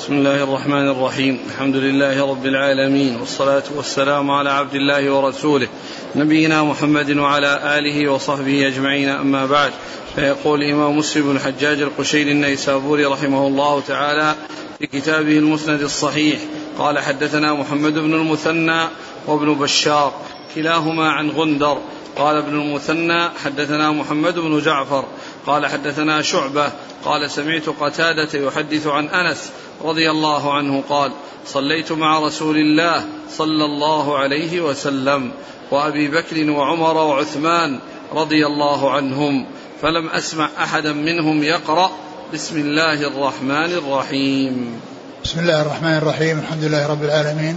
[0.00, 1.38] بسم الله الرحمن الرحيم.
[1.46, 5.68] الحمد لله رب العالمين والصلاة والسلام على عبد الله ورسوله
[6.16, 9.72] نبينا محمد وعلى آله وصحبه أجمعين أما بعد.
[10.14, 14.34] فيقول الإمام مسلم بن الحجاج القشيري النيسابوري رحمه الله تعالى
[14.78, 16.40] في كتابه المسند الصحيح
[16.78, 18.82] قال حدثنا محمد بن المثنى
[19.26, 20.12] وابن بشار
[20.54, 21.78] كلاهما عن غندر.
[22.16, 25.04] قال ابن المثنى حدثنا محمد بن جعفر.
[25.46, 26.72] قال حدثنا شعبة.
[27.04, 29.52] قال سمعت قتادة يحدث عن أنس
[29.84, 31.12] رضي الله عنه قال
[31.46, 33.04] صليت مع رسول الله
[33.36, 35.30] صلى الله عليه وسلم
[35.70, 37.78] وأبي بكر وعمر وعثمان
[38.14, 39.46] رضي الله عنهم
[39.82, 41.90] فلم أسمع أحدا منهم يقرأ
[42.34, 44.80] بسم الله الرحمن الرحيم.
[45.24, 47.56] بسم الله الرحمن الرحيم الحمد لله رب العالمين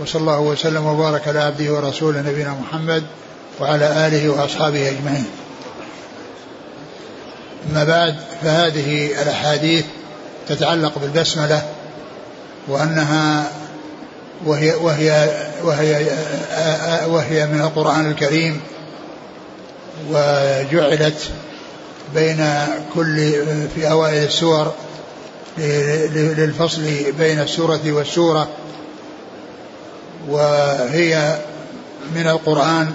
[0.00, 3.04] وصلى الله وسلم وبارك على عبده ورسوله نبينا محمد
[3.60, 5.26] وعلى آله وأصحابه أجمعين.
[7.70, 9.84] أما بعد فهذه الأحاديث
[10.48, 11.62] تتعلق بالبسملة
[12.68, 13.50] وأنها
[14.46, 15.28] وهي وهي
[15.64, 16.06] وهي
[17.06, 18.60] وهي من القرآن الكريم
[20.10, 21.30] وجعلت
[22.14, 23.32] بين كل
[23.74, 24.72] في أوائل السور
[25.58, 28.48] للفصل بين السورة والسورة
[30.28, 31.38] وهي
[32.14, 32.92] من القرآن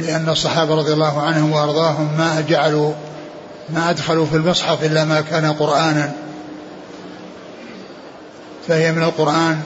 [0.00, 2.92] لأن الصحابة رضي الله عنهم وأرضاهم ما جعلوا
[3.68, 6.12] ما أدخلوا في المصحف إلا ما كان قرآنا.
[8.68, 9.60] فهي من القرآن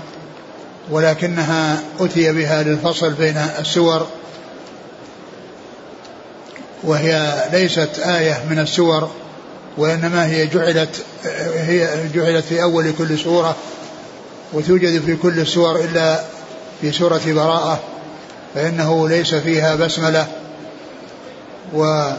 [0.90, 4.06] ولكنها أتي بها للفصل بين السور.
[6.82, 9.10] وهي ليست آية من السور
[9.76, 11.04] وإنما هي جعلت
[11.54, 13.56] هي جعلت في أول كل سورة
[14.52, 16.20] وتوجد في كل السور إلا
[16.80, 17.80] في سورة براءة
[18.54, 20.26] فإنه ليس فيها بسملة.
[21.74, 22.10] و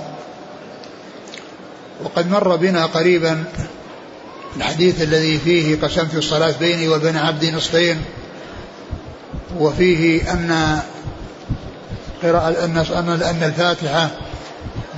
[2.03, 3.43] وقد مر بنا قريبا
[4.57, 8.01] الحديث الذي فيه قسمت الصلاة بيني وبين عبدي نصفين
[9.59, 10.79] وفيه أن
[12.23, 12.77] قراءة أن
[13.21, 14.09] أن الفاتحة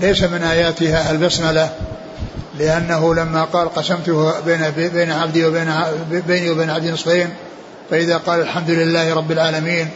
[0.02, 1.70] ليس من آياتها البسملة
[2.60, 5.74] لأنه لما قال قسمته بين بين عبدي وبين
[6.28, 7.30] بيني وبين عبدي نصفين
[7.90, 9.90] فإذا قال الحمد لله رب العالمين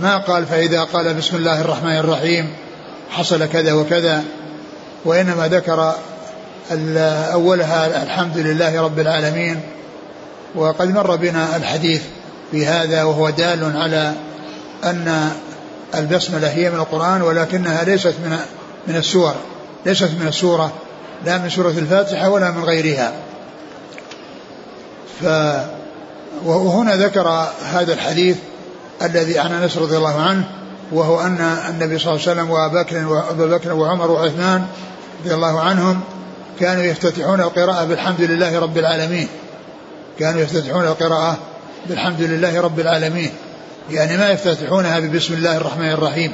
[0.00, 2.52] ما قال فإذا قال بسم الله الرحمن الرحيم
[3.10, 4.24] حصل كذا وكذا
[5.04, 5.94] وإنما ذكر
[6.72, 9.60] أولها الحمد لله رب العالمين
[10.54, 12.02] وقد مر بنا الحديث
[12.50, 14.12] في هذا وهو دال على
[14.84, 15.30] أن
[15.94, 18.38] البسملة هي من القرآن ولكنها ليست من
[18.86, 19.34] من السور
[19.86, 20.72] ليست من السورة
[21.24, 23.12] لا من سورة الفاتحة ولا من غيرها.
[25.20, 25.24] ف
[26.44, 28.36] وهنا ذكر هذا الحديث
[29.02, 30.44] الذي عن أنس رضي الله عنه
[30.92, 34.66] وهو أن النبي صلى الله عليه وسلم وأبا بكر بكر وعمر وعثمان
[35.24, 36.00] رضي الله عنهم
[36.60, 39.28] كانوا يفتتحون القراءة بالحمد لله رب العالمين.
[40.18, 41.38] كانوا يفتتحون القراءة
[41.86, 43.30] بالحمد لله رب العالمين.
[43.90, 46.32] يعني ما يفتتحونها ببسم الله الرحمن الرحيم.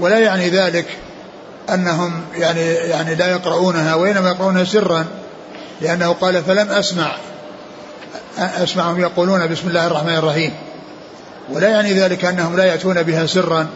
[0.00, 0.86] ولا يعني ذلك
[1.74, 5.04] أنهم يعني يعني لا يقرؤونها وإنما يقرؤونها سرا
[5.80, 7.12] لأنه قال فلم أسمع
[8.38, 10.52] أسمعهم يقولون بسم الله الرحمن الرحيم.
[11.52, 13.66] ولا يعني ذلك أنهم لا يأتون بها سرا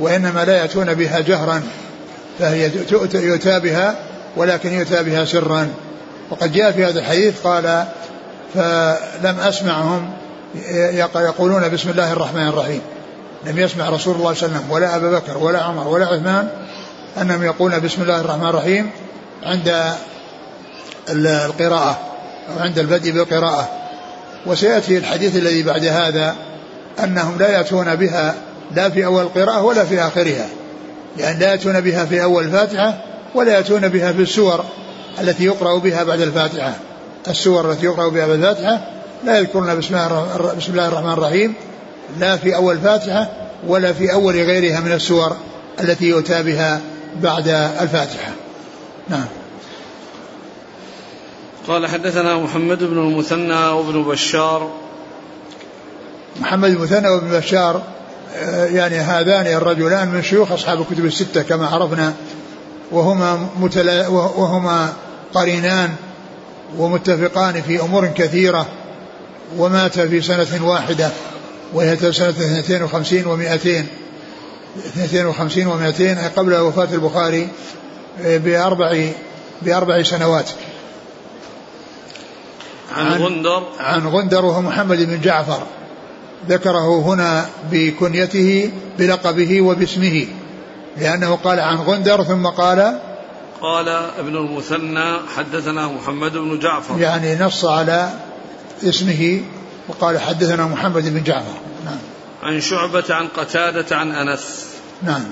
[0.00, 1.62] وإنما لا يأتون بها جهرا
[2.38, 2.70] فهي
[3.14, 5.68] يؤتى بها ولكن يؤتى بها سرا.
[6.30, 7.84] وقد جاء في هذا الحديث قال
[8.54, 10.10] فلم أسمعهم
[11.14, 12.80] يقولون بسم الله الرحمن الرحيم.
[13.46, 16.48] لم يسمع رسول الله صلى الله عليه وسلم ولا أبا بكر ولا عمر ولا عثمان
[17.20, 18.90] أنهم يقولون بسم الله الرحمن الرحيم
[19.42, 19.84] عند
[21.10, 21.98] القراءة
[22.48, 23.68] أو عند البدء بالقراءة.
[24.46, 26.34] وسيأتي الحديث الذي بعد هذا
[27.04, 28.34] أنهم لا يأتون بها
[28.74, 30.46] لا في أول القراءة ولا في آخرها.
[31.16, 33.04] لأن لا يأتون بها في أول الفاتحة
[33.34, 34.64] ولا يأتون بها في السور
[35.20, 36.74] التي يقرأ بها بعد الفاتحة.
[37.28, 38.80] السور التي يقرأ بها بعد الفاتحة
[39.24, 41.54] لا يذكرون بسم الله, الرحمن الرحيم
[42.18, 43.28] لا في أول الفاتحة
[43.66, 45.36] ولا في أول غيرها من السور
[45.80, 46.80] التي يؤتى بها
[47.22, 47.48] بعد
[47.80, 48.32] الفاتحة.
[49.08, 49.26] نعم.
[51.68, 54.70] قال حدثنا محمد بن المثنى وابن بشار.
[56.40, 57.82] محمد المثنى وابن بشار
[58.36, 62.14] آه، يعني هذان الرجلان من شيوخ أصحاب الكتب الستة كما عرفنا
[62.92, 64.92] وهما متلا وهما
[65.34, 65.94] قرينان
[66.78, 68.66] ومتفقان في أمور كثيرة
[69.56, 71.10] ومات في سنة واحدة
[71.74, 73.84] وهي سنة 52 و200
[74.98, 77.48] 52 و200 أي قبل وفاة البخاري
[78.24, 79.06] بأربع
[79.62, 80.50] بأربع سنوات.
[82.92, 83.62] عن, عن غندر.
[83.80, 85.62] عن غندر وهو محمد بن جعفر
[86.48, 90.26] ذكره هنا بكنيته بلقبه وباسمه.
[90.96, 92.98] لأنه قال عن غندر ثم قال
[93.60, 96.98] قال ابن المثنى حدثنا محمد بن جعفر.
[96.98, 98.10] يعني نص على
[98.84, 99.40] اسمه
[99.88, 101.58] وقال حدثنا محمد بن جعفر.
[101.84, 101.98] نعم.
[102.42, 104.66] عن شعبة عن قتادة عن أنس.
[105.02, 105.24] نعم.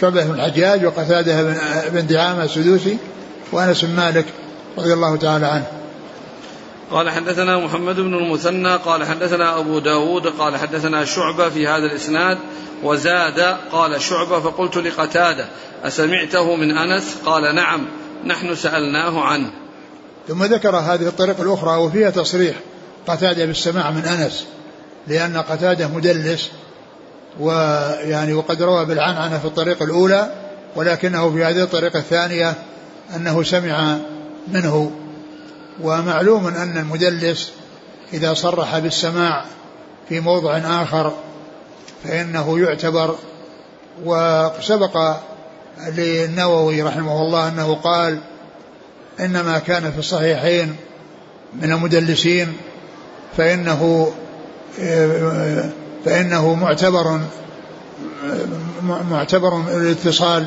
[0.00, 1.42] شعبة بن الحجاج وقتادة
[1.88, 2.98] بن, دعامة السدوسي
[3.52, 4.26] وأنس بن مالك
[4.78, 5.66] رضي الله تعالى عنه.
[6.92, 12.38] قال حدثنا محمد بن المثنى قال حدثنا أبو داود قال حدثنا شعبة في هذا الإسناد
[12.82, 13.40] وزاد
[13.72, 15.46] قال شعبة فقلت لقتادة
[15.84, 17.86] أسمعته من أنس؟ قال نعم
[18.26, 19.50] نحن سألناه عنه.
[20.28, 22.56] ثم ذكر هذه الطريقة الأخرى وفيها تصريح
[23.06, 24.46] قتادة بالسماع من أنس
[25.06, 26.50] لأن قتادة مدلس
[27.40, 30.32] ويعني وقد روى بالعنعنة في الطريقة الأولى
[30.76, 32.54] ولكنه في هذه الطريقة الثانية
[33.16, 33.96] أنه سمع
[34.48, 35.01] منه.
[35.82, 37.52] ومعلوم أن المدلس
[38.12, 39.44] إذا صرح بالسماع
[40.08, 41.12] في موضع آخر
[42.04, 43.16] فإنه يعتبر
[44.04, 45.16] وسبق
[45.88, 48.18] للنووي رحمه الله أنه قال
[49.20, 50.76] إنما كان في الصحيحين
[51.62, 52.52] من المدلسين
[53.36, 54.12] فإنه
[56.04, 57.20] فإنه معتبر
[59.10, 60.46] معتبر الاتصال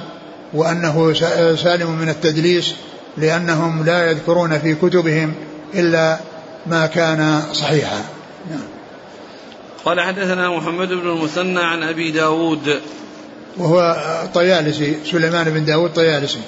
[0.54, 1.14] وأنه
[1.56, 2.76] سالم من التدليس
[3.18, 5.34] لأنهم لا يذكرون في كتبهم
[5.74, 6.20] إلا
[6.68, 8.02] ما كان صحيحا
[8.50, 8.68] نعم.
[9.86, 12.82] قال حدثنا محمد بن المثنى عن أبي داود
[13.58, 13.96] وهو
[14.34, 16.40] طيالسي سليمان بن داود طيالسي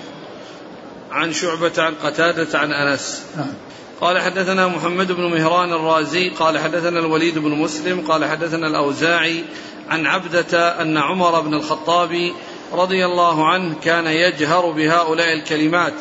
[1.11, 3.53] عن شعبة عن قتادة عن أنس نعم.
[4.01, 9.43] قال حدثنا محمد بن مهران الرازي قال حدثنا الوليد بن مسلم قال حدثنا الأوزاعي
[9.89, 12.31] عن عبدة أن عمر بن الخطاب
[12.73, 15.93] رضي الله عنه كان يجهر بهؤلاء الكلمات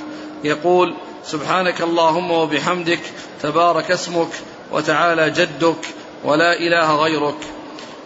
[0.47, 0.95] يقول
[1.25, 3.01] سبحانك اللهم وبحمدك
[3.43, 4.29] تبارك اسمك
[4.73, 5.87] وتعالى جدك
[6.25, 7.39] ولا إله غيرك.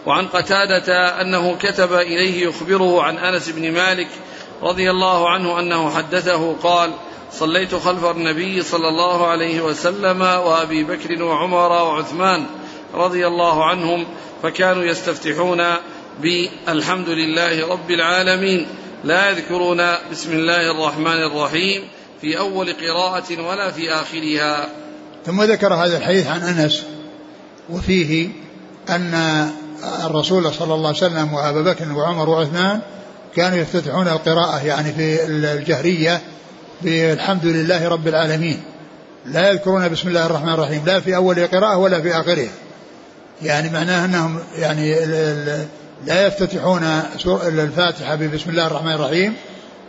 [0.05, 4.07] وعن قتادة أنه كتب إليه يخبره عن أنس بن مالك
[4.63, 6.91] رضي الله عنه أنه حدثه قال
[7.31, 12.45] صليت خلف النبي صلى الله عليه وسلم وأبي بكر وعمر وعثمان
[12.93, 14.05] رضي الله عنهم
[14.43, 15.63] فكانوا يستفتحون
[16.21, 18.67] بالحمد لله رب العالمين
[19.03, 21.87] لا يذكرون بسم الله الرحمن الرحيم
[22.21, 24.67] في أول قراءة ولا في آخرها.
[25.25, 26.83] ثم ذكر هذا الحديث عن أنس
[27.69, 28.29] وفيه
[28.89, 29.13] أن
[30.05, 32.79] الرسول صلى الله عليه وسلم وأبا بكر وعمر وعثمان
[33.35, 36.21] كانوا يفتتحون القراءة يعني في الجهرية
[36.81, 38.63] بالحمد لله رب العالمين.
[39.25, 42.51] لا يذكرون بسم الله الرحمن الرحيم لا في أول قراءة ولا في آخرها.
[43.41, 44.95] يعني معناه أنهم يعني
[46.05, 46.83] لا يفتتحون
[47.47, 49.33] الفاتحة ببسم الله الرحمن الرحيم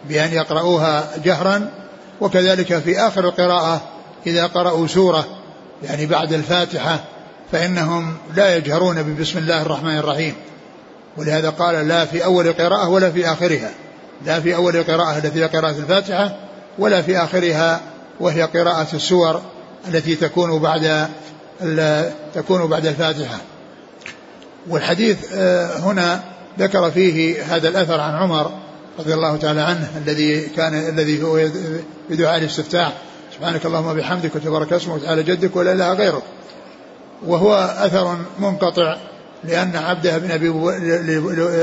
[0.09, 1.82] بأن يقرؤوها جهرا
[2.23, 3.83] وكذلك في آخر القراءة
[4.27, 5.27] إذا قرأوا سورة
[5.83, 7.01] يعني بعد الفاتحة
[7.53, 10.35] فإنهم لا يجهرون ببسم الله الرحمن الرحيم.
[11.17, 13.71] ولهذا قال لا في أول قراءة ولا في آخرها.
[14.27, 16.37] لا في أول قراءة التي هي قراءة الفاتحة
[16.79, 17.81] ولا في آخرها
[18.21, 19.43] وهي قراءة السور
[19.89, 21.09] التي تكون بعد
[22.35, 23.37] تكون بعد الفاتحة.
[24.69, 26.21] والحديث آه، هنا
[26.59, 28.51] ذكر فيه هذا الأثر عن عمر
[28.99, 31.37] رضي الله تعالى عنه الذي كان الذي هو
[32.09, 32.93] في دعاء الاستفتاح
[33.37, 36.23] سبحانك اللهم وبحمدك وتبارك اسمك وتعالى جدك ولا إله غيرك.
[37.27, 38.97] وهو أثر منقطع
[39.45, 40.49] لأن عبده بن أبي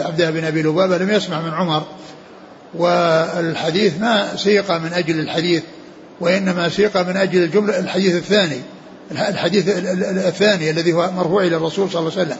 [0.05, 1.83] عبده بن أبي لبابة لم يسمع من عمر.
[2.73, 5.63] والحديث ما سيق من أجل الحديث
[6.19, 8.61] وإنما سيق من أجل الجمله الحديث الثاني.
[9.11, 9.67] الحديث
[10.27, 12.37] الثاني الذي هو مرفوع إلى الرسول صلى الله عليه وسلم.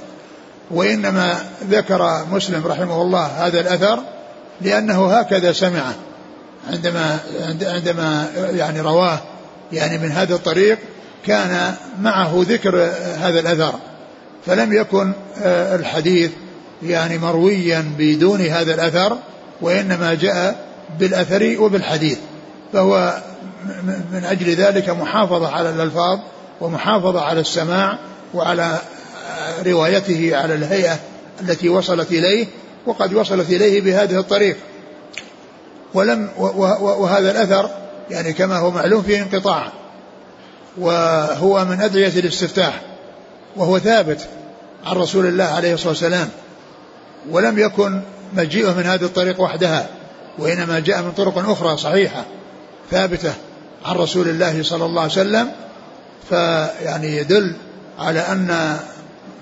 [0.72, 4.04] وإنما ذكر مسلم رحمه الله هذا الأثر
[4.62, 5.96] لأنه هكذا سمعه
[6.72, 7.20] عندما
[7.62, 9.20] عندما يعني رواه
[9.72, 10.78] يعني من هذا الطريق
[11.26, 13.74] كان معه ذكر هذا الأثر
[14.46, 15.14] فلم يكن
[15.44, 16.32] آه، الحديث
[16.84, 19.18] يعني مرويا بدون هذا الأثر
[19.62, 20.66] وإنما جاء
[21.00, 22.18] بالأثر وبالحديث
[22.74, 23.22] فهو
[24.12, 26.20] من أجل ذلك محافظة على الألفاظ
[26.62, 27.98] ومحافظة على السماع
[28.34, 28.80] وعلى
[29.30, 31.00] آه، روايته على الهيئة
[31.42, 32.48] التي وصلت إليه
[32.86, 34.58] وقد وصلت إليه بهذه الطريق.
[35.94, 36.30] ولم
[36.80, 37.70] وهذا الأثر
[38.10, 39.72] يعني كما هو معلوم فيه انقطاع
[40.78, 42.82] وهو من أدعية الاستفتاح
[43.56, 44.28] وهو ثابت
[44.86, 46.30] عن رسول الله عليه الصلاة والسلام.
[47.30, 48.02] ولم يكن
[48.34, 49.88] مجيئه من هذه الطريق وحدها
[50.38, 52.26] وإنما جاء من طرق أخرى صحيحة
[52.92, 53.34] ثابتة
[53.86, 55.52] عن رسول الله صلى الله عليه وسلم.
[56.30, 57.56] فيعني يدل
[58.00, 58.78] على أن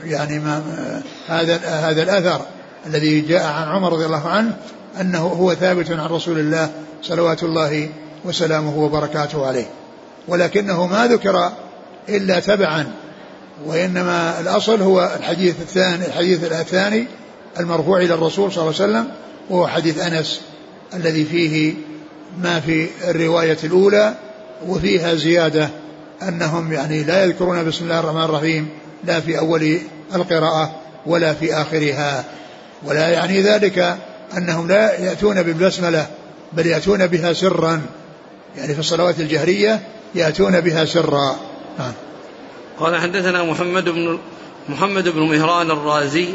[0.04, 0.62] يعني ما
[1.28, 2.42] هذا هذا الأثر
[2.86, 4.58] الذي جاء عن عمر رضي الله عنه
[5.02, 6.70] أنه هو ثابت عن رسول الله
[7.04, 7.90] صلوات الله
[8.26, 9.68] وسلامه وبركاته عليه.
[10.28, 11.52] ولكنه ما ذكر
[12.10, 12.92] إلا تبعا
[13.66, 17.08] وإنما الأصل هو الحديث الثاني الحديث الثاني
[17.60, 19.08] المرفوع إلى الرسول صلى الله عليه وسلم
[19.50, 20.42] وهو حديث أنس
[20.94, 21.74] الذي فيه
[22.42, 24.14] ما في الرواية الأولى
[24.68, 25.70] وفيها زيادة
[26.22, 28.70] أنهم يعني لا يذكرون بسم الله الرحمن الرحيم
[29.04, 29.80] لا في أول
[30.16, 32.24] القراءة ولا في آخرها.
[32.84, 33.98] ولا يعني ذلك
[34.38, 36.08] أنهم لا يأتون بالبسملة
[36.54, 37.82] بل يأتون بها سرا.
[38.58, 39.82] يعني في الصلوات الجهرية
[40.16, 41.36] يأتون بها سرا.
[41.80, 41.94] آه.
[42.80, 44.20] قال حدثنا محمد بن
[44.70, 46.28] محمد بن مهران الرازي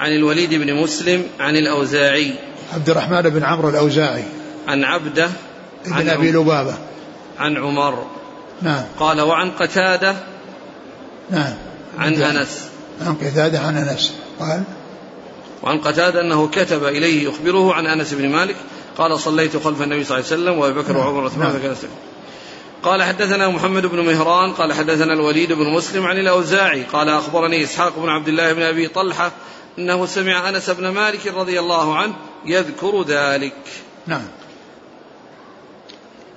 [0.00, 2.34] عن الوليد بن مسلم عن الأوزاعي.
[2.74, 4.24] عبد الرحمن بن عمرو الأوزاعي.
[4.68, 5.28] عن عبده
[5.90, 6.74] عن أبي لبابة.
[7.38, 8.06] عن عمر.
[8.62, 8.82] نعم.
[8.98, 10.14] قال وعن قتادة
[11.30, 11.54] نعم.
[11.98, 12.68] عن أنس.
[13.06, 14.12] عن قتادة عن أنس.
[14.40, 14.62] قال
[15.64, 18.56] وعن قتادة أنه كتب إليه يخبره عن أنس بن مالك
[18.98, 21.74] قال صليت خلف النبي صلى الله عليه وسلم وأبي بكر وعمر وعثمان نعم.
[22.82, 27.98] قال حدثنا محمد بن مهران قال حدثنا الوليد بن مسلم عن الأوزاعي قال أخبرني إسحاق
[27.98, 29.32] بن عبد الله بن أبي طلحة
[29.78, 32.14] أنه سمع أنس بن مالك رضي الله عنه
[32.46, 33.56] يذكر ذلك.
[34.06, 34.24] نعم.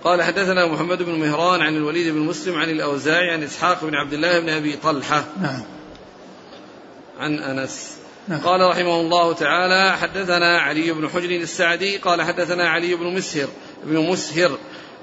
[0.03, 4.13] قال حدثنا محمد بن مهران عن الوليد بن مسلم عن الأوزاعي عن إسحاق بن عبد
[4.13, 5.25] الله بن أبي طلحة.
[5.41, 5.63] نعم.
[7.19, 7.97] عن أنس.
[8.27, 8.39] نعم.
[8.39, 13.47] قال رحمه الله تعالى حدثنا علي بن حجر السعدي قال حدثنا علي بن مسهر
[13.83, 14.57] بن مسهر.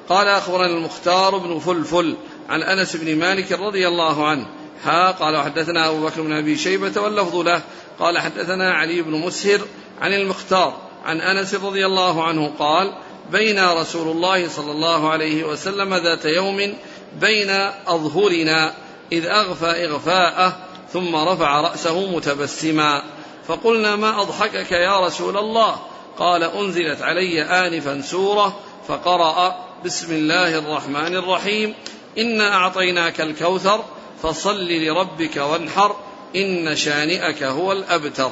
[0.08, 2.16] قال أخبرنا المختار بن فلفل
[2.48, 4.46] عن أنس بن مالك رضي الله عنه.
[4.84, 7.62] ها قال حدثنا أبو بكر بن أبي شيبة واللفظ له.
[7.98, 9.60] قال حدثنا علي بن مسهر
[10.00, 12.92] عن المختار عن أنس رضي الله عنه قال
[13.32, 16.74] بين رسول الله صلى الله عليه وسلم ذات يوم
[17.20, 17.50] بين
[17.86, 18.74] أظهرنا
[19.12, 20.56] إذ أغفى إغفاءه
[20.92, 23.02] ثم رفع رأسه متبسما.
[23.48, 25.76] فقلنا ما أضحكك يا رسول الله؟
[26.18, 31.74] قال أنزلت علي آنفا سورة فقرأ بسم الله الرحمن الرحيم.
[32.18, 33.84] إنا أعطيناك الكوثر
[34.22, 35.96] فصل لربك وانحر
[36.36, 38.30] إن شانئك هو الأبتر.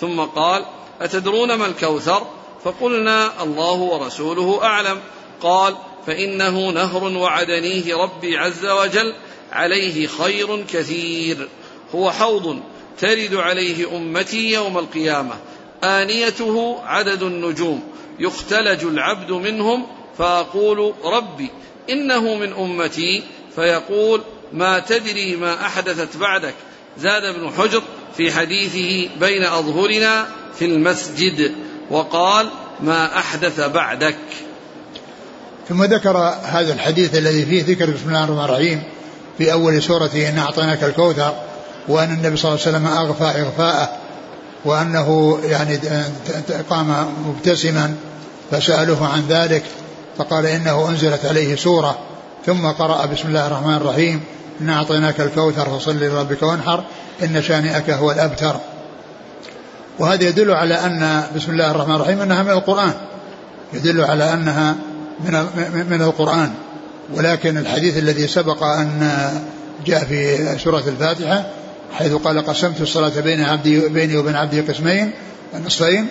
[0.00, 0.64] ثم قال
[1.00, 2.26] أتدرون ما الكوثر؟
[2.64, 5.00] فقلنا الله ورسوله أعلم.
[5.42, 9.14] قال فإنه نهر وعدنيه ربي عز وجل
[9.52, 11.48] عليه خير كثير.
[11.94, 12.60] هو حوض
[13.00, 15.34] ترد عليه أمتي يوم القيامة.
[15.84, 17.82] آنيته عدد النجوم.
[18.18, 19.86] يختلج العبد منهم
[20.18, 21.50] فأقول ربي
[21.90, 23.22] إنه من أمتي.
[23.54, 24.20] فيقول
[24.52, 26.54] ما تدري ما أحدثت بعدك.
[26.98, 27.82] زاد ابن حجر
[28.16, 30.26] في حديثه بين أظهرنا
[30.58, 31.54] في المسجد
[31.90, 32.48] وقال
[32.80, 34.16] ما أحدث بعدك.
[35.68, 38.82] ثم ذكر هذا الحديث الذي فيه ذكر بسم الله الرحمن الرحيم
[39.38, 41.34] في أول سورة إن أعطيناك الكوثر.
[41.88, 43.88] وأن النبي صلى الله عليه وسلم أغفى إغفاءه
[44.64, 45.78] وأنه يعني
[46.70, 47.94] قام مبتسما
[48.50, 49.62] فسألوه عن ذلك
[50.18, 51.98] فقال إنه أنزلت عليه سورة
[52.46, 54.20] ثم قرأ بسم الله الرحمن الرحيم
[54.60, 56.84] إن أعطيناك الكوثر فصل لربك وانحر
[57.22, 58.56] إن شانئك هو الأبتر.
[59.98, 62.92] وهذا يدل على أن بسم الله الرحمن الرحيم أنها من القرآن.
[63.72, 64.74] يدل على أنها
[65.24, 65.32] من
[65.90, 66.54] من القرآن.
[67.14, 69.10] ولكن الحديث الذي سبق أن
[69.86, 71.46] جاء في سورة الفاتحة
[71.94, 75.10] حيث قال قسمت الصلاة بين عبدي بيني وبين عبدي قسمين
[75.66, 76.06] نصفين.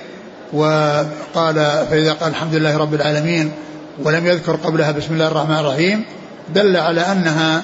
[0.53, 1.55] وقال
[1.89, 3.51] فإذا قال الحمد لله رب العالمين
[4.03, 6.05] ولم يذكر قبلها بسم الله الرحمن الرحيم
[6.49, 7.63] دل على أنها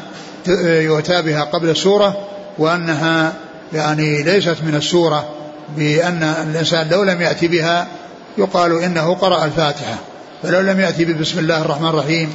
[0.66, 3.34] يؤتى بها قبل السورة وأنها
[3.74, 5.30] يعني ليست من السورة
[5.78, 7.88] بأن الإنسان لو لم يأتي بها
[8.38, 9.96] يقال إنه قرأ الفاتحة.
[10.44, 12.34] فلو لم يأتي ببسم الله الرحمن الرحيم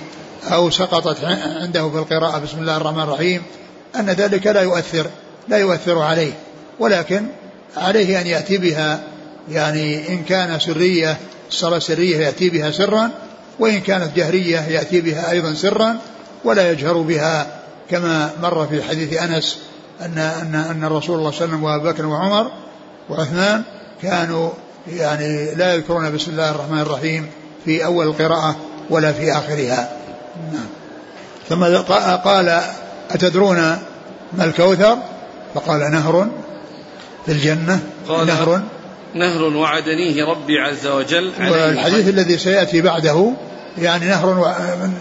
[0.53, 1.25] أو سقطت
[1.63, 3.43] عنده في القراءة بسم الله الرحمن الرحيم
[3.97, 5.07] أن ذلك لا يؤثر.
[5.49, 6.33] لا يؤثر عليه
[6.79, 7.27] ولكن
[7.77, 9.01] عليه أن يأتي بها
[9.51, 11.17] يعني إن كان سرية
[11.49, 13.11] الصلاة سرية يأتي بها سرا
[13.59, 15.97] وإن كانت جهرية يأتي بها أيضا سرا
[16.45, 17.47] ولا يجهر بها
[17.91, 19.59] كما مر في حديث أنس
[20.01, 22.51] أن أن أن الرسول الله صلى الله عليه وسلم وأبو بكر وعمر
[23.11, 23.63] وعثمان
[24.03, 24.51] كانوا
[24.93, 27.31] يعني لا يذكرون بسم الله الرحمن الرحيم
[27.65, 28.57] في أول القراءة
[28.91, 29.93] ولا في آخرها.
[30.53, 30.67] نعم.
[31.49, 31.65] ثم
[32.15, 32.61] قال
[33.11, 33.57] أتدرون
[34.33, 34.99] ما الكوثر؟
[35.55, 36.29] فقال نهر
[37.27, 38.63] في الجنة قال نهر.
[39.15, 43.33] نهر وعدنيه ربي عز وجل والحديث الذي سيأتي بعده
[43.79, 44.53] يعني نهر و...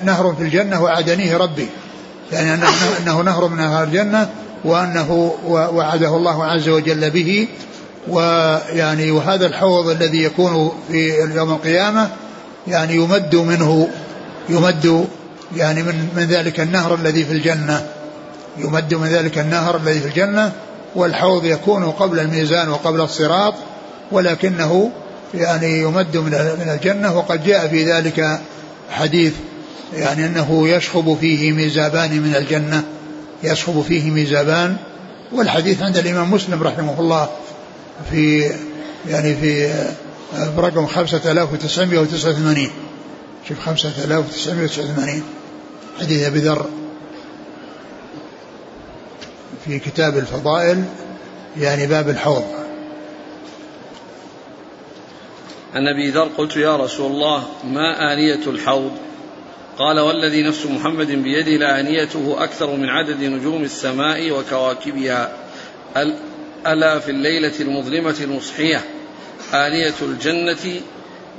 [0.05, 1.67] نهر في الجنة وعدنيه ربي.
[2.31, 2.67] يعني أنه,
[2.99, 4.29] أنه نهر من أهل الجنة
[4.65, 7.47] وأنه وعده الله عز وجل به.
[8.07, 12.09] ويعني وهذا الحوض الذي يكون في يوم القيامة
[12.67, 13.89] يعني يمد منه
[14.49, 15.07] يمد
[15.55, 17.87] يعني من من ذلك النهر الذي في الجنة.
[18.57, 20.51] يمد من ذلك النهر الذي في الجنة
[20.95, 23.53] والحوض يكون قبل الميزان وقبل الصراط
[24.11, 24.91] ولكنه
[25.33, 28.39] يعني يمد من الجنة وقد جاء في ذلك
[28.89, 29.33] حديث
[29.93, 32.83] يعني أنه يشخب فيه ميزابان من الجنة
[33.43, 34.77] يشخب فيه ميزابان
[35.31, 37.29] والحديث عند الإمام مسلم رحمه الله
[38.11, 38.51] في
[39.09, 39.73] يعني في
[40.57, 42.69] برقم 5989
[43.49, 45.23] شوف 5989
[45.99, 46.65] حديث أبي ذر.
[49.65, 50.83] في كتاب الفضائل
[51.57, 52.43] يعني باب الحوض.
[55.75, 58.91] عن أبي ذر قلت يا رسول الله ما آنية الحوض؟
[59.77, 65.31] قال والذي نفس محمد بيده لآنيته أكثر من عدد نجوم السماء وكواكبها.
[66.67, 68.81] ألا في الليلة المظلمة المصحية.
[69.53, 70.81] آنية الجنة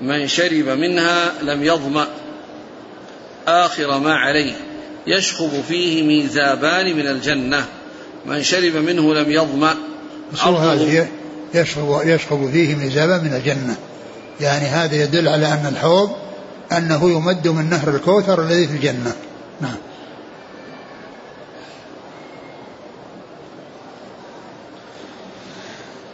[0.02, 2.06] من شرب منها لم يظمأ.
[3.48, 4.52] آخر ما عليه
[5.06, 7.66] يشخب فيه ميزابان من الجنة.
[8.26, 9.74] من شرب منه لم يظمأ.
[10.42, 11.08] هذه
[11.54, 13.76] يشخب, يشخب فيه ميزابان من الجنة.
[14.40, 16.10] يعني هذا يدل على أن الحوض
[16.72, 19.12] أنه يمد من نهر الكوثر الذي في الجنة.
[19.60, 19.76] نعم.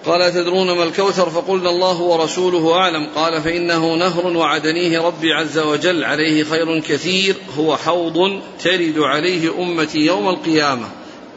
[0.06, 3.06] قال تدرون ما الكوثر؟ فقلنا الله ورسوله أعلم.
[3.14, 6.04] قال فإنه نهر وعدنيه ربي عز وجل.
[6.04, 7.36] عليه خير كثير.
[7.58, 10.86] هو حوض ترد عليه أمتي يوم القيامة.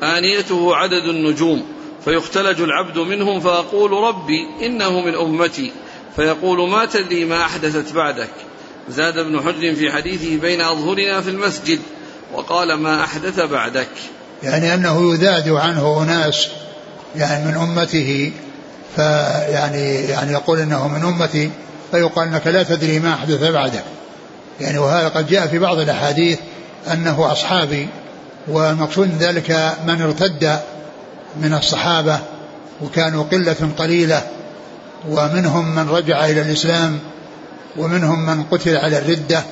[0.03, 1.63] آنيته عدد النجوم
[2.05, 5.71] فيختلج العبد منهم فأقول ربي إنه من أمتي
[6.15, 8.29] فيقول ما تدري ما أحدثت بعدك.
[8.89, 11.79] زاد ابن حجر في حديثه بين أظهرنا في المسجد
[12.33, 13.89] وقال ما أحدث بعدك.
[14.43, 16.47] يعني أنه يذاد عنه أناس
[17.15, 18.31] يعني من أمته
[18.95, 21.51] فيعني يعني يقول إنه من أمتي
[21.91, 23.83] فيقال إنك لا تدري ما أحدث بعدك.
[24.61, 26.39] يعني وهذا قد جاء في بعض الأحاديث
[26.91, 27.87] أنه أصحابي
[28.47, 30.59] والمقصود من ذلك من ارتد
[31.41, 32.19] من الصحابة
[32.81, 34.21] وكانوا قلة قليلة
[35.09, 36.99] ومنهم من رجع إلى الإسلام
[37.77, 39.43] ومنهم من قتل على الردة.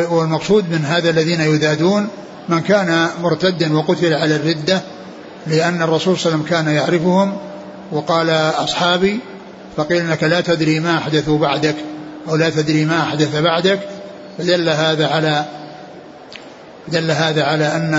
[0.00, 2.08] والمقصود من هذا الذين يذادون
[2.48, 4.80] من كان مرتدا وقتل على الردة
[5.46, 7.36] لأن الرسول صلى الله عليه وسلم كان يعرفهم
[7.92, 9.20] وقال أصحابي
[9.76, 11.74] فقيل أنك لا تدري ما أحدثوا بعدك
[12.28, 13.80] أو لا تدري ما أحدث بعدك
[14.38, 15.44] فدل هذا على
[16.92, 17.94] دل هذا على أن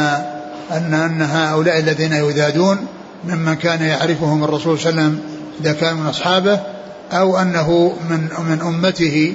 [0.71, 2.77] أن أن هؤلاء الذين يذادون
[3.25, 5.19] ممن كان يعرفهم الرسول صلى الله عليه وسلم
[5.61, 6.59] إذا كان من أصحابه
[7.11, 9.33] أو أنه من من أمته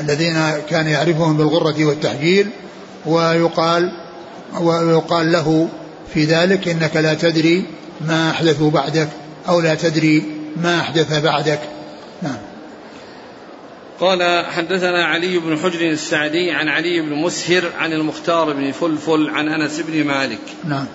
[0.00, 0.36] الذين
[0.70, 2.50] كان يعرفهم بالغرة والتحجيل
[3.06, 3.92] ويقال
[4.60, 5.68] ويقال له
[6.14, 7.64] في ذلك إنك لا تدري
[8.00, 9.08] ما أحدثوا بعدك
[9.48, 10.22] أو لا تدري
[10.56, 11.60] ما أحدث بعدك.
[12.22, 12.36] نعم.
[14.00, 19.48] قال حدثنا علي بن حجر السعدي عن علي بن مسهر عن المختار بن فلفل عن
[19.48, 20.40] أنس بن مالك.
[20.64, 20.86] نعم.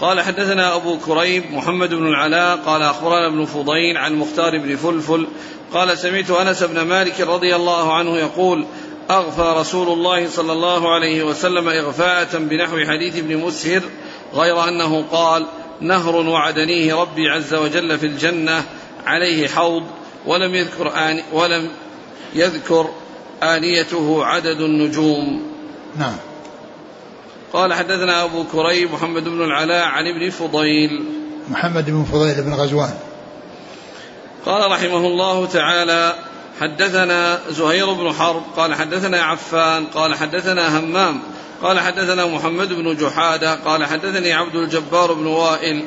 [0.00, 5.26] قال حدثنا أبو كريب محمد بن العلاء قال أخبرنا ابن فضيل عن مختار بن فلفل
[5.72, 8.66] قال سمعت أنس بن مالك رضي الله عنه يقول
[9.10, 13.82] أغفى رسول الله صلى الله عليه وسلم إغفاءة بنحو حديث ابن مسهر
[14.34, 15.46] غير أنه قال
[15.80, 18.64] نهر وعدنيه ربي عز وجل في الجنة
[19.06, 19.82] عليه حوض
[20.26, 21.70] ولم يذكر آن ولم
[22.34, 22.88] يذكر
[23.42, 25.42] آنيته عدد النجوم.
[25.98, 26.16] نعم.
[27.52, 31.04] قال حدثنا أبو كريب محمد بن العلاء عن ابن فضيل.
[31.48, 32.94] محمد بن فضيل بن غزوان.
[34.46, 36.14] قال رحمه الله تعالى
[36.60, 41.20] حدثنا زهير بن حرب قال حدثنا عفان قال حدثنا همام
[41.62, 45.84] قال حدثنا محمد بن جحادة قال حدثني عبد الجبار بن وائل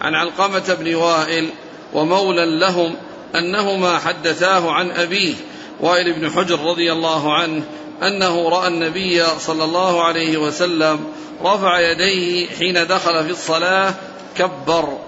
[0.00, 1.50] عن علقمة بن وائل
[1.94, 2.94] ومولى لهم
[3.34, 5.34] أنهما حدثاه عن أبيه
[5.80, 7.62] وائل بن حجر رضي الله عنه
[8.02, 11.04] أنه رأى النبي صلى الله عليه وسلم
[11.44, 13.94] رفع يديه حين دخل في الصلاة
[14.38, 14.98] كبر.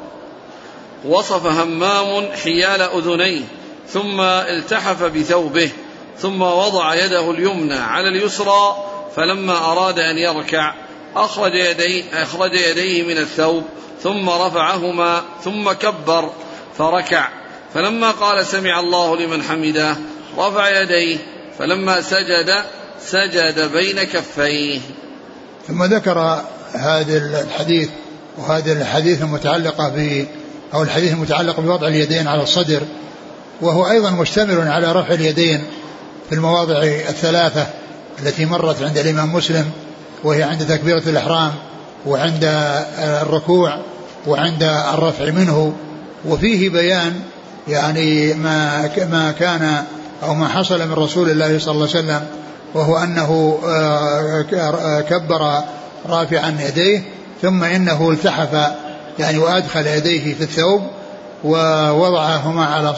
[1.05, 3.42] وصف همام حيال أذنيه
[3.88, 5.70] ثم التحف بثوبه
[6.18, 8.77] ثم وضع يده اليمنى على اليسرى
[9.16, 10.75] فلما أراد أن يركع
[11.16, 13.64] أخرج يديه, أخرج يديه من الثوب
[14.03, 16.31] ثم رفعهما ثم كبر.
[16.79, 17.29] فركع.
[17.75, 19.97] فلما قال سمع الله لمن حمده
[20.39, 21.19] رفع يديه
[21.59, 22.65] فلما سجد
[23.07, 24.81] سجد بين كفيه.
[25.69, 27.89] ثم ذكر هذا الحديث
[28.39, 30.27] وهذه الحديث المتعلقة ب
[30.75, 32.83] أو الحديث المتعلق بوضع اليدين على الصدر
[33.61, 35.65] وهو أيضا مشتمل على رفع اليدين
[36.29, 37.67] في المواضع الثلاثة
[38.23, 39.71] التي مرت عند الإمام مسلم
[40.25, 41.53] وهي عند تكبيرة الإحرام
[42.07, 42.45] وعند
[42.99, 43.79] الركوع
[44.27, 44.63] وعند
[44.95, 45.77] الرفع منه.
[46.27, 47.21] وفيه بيان
[47.69, 49.85] يعني ما ما كان
[50.23, 52.27] أو ما حصل من رسول الله صلى الله عليه وسلم
[52.75, 55.63] وهو أنه آه، كبر
[56.09, 57.03] رافعا يديه
[57.43, 58.73] ثم إنه التحف
[59.19, 60.83] يعني وأدخل يديه في الثوب
[61.45, 62.95] ووضعهما على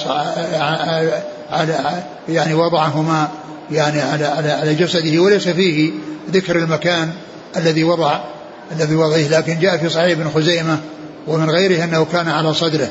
[1.50, 3.28] على يعني وضعهما
[3.70, 5.90] يعني على على على جسده وليس فيه
[6.30, 7.10] ذكر المكان
[7.56, 8.18] الذي وضع
[8.72, 10.78] الذي وضعه لكن جاء في صحيح ابن خزيمة
[11.26, 12.88] ومن غيره أنه كان على صدره.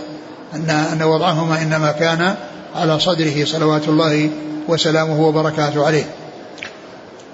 [0.54, 2.36] أن أن وضعهما إنما كان
[2.76, 4.30] على صدره صلوات الله
[4.68, 6.06] وسلامه وبركاته عليه.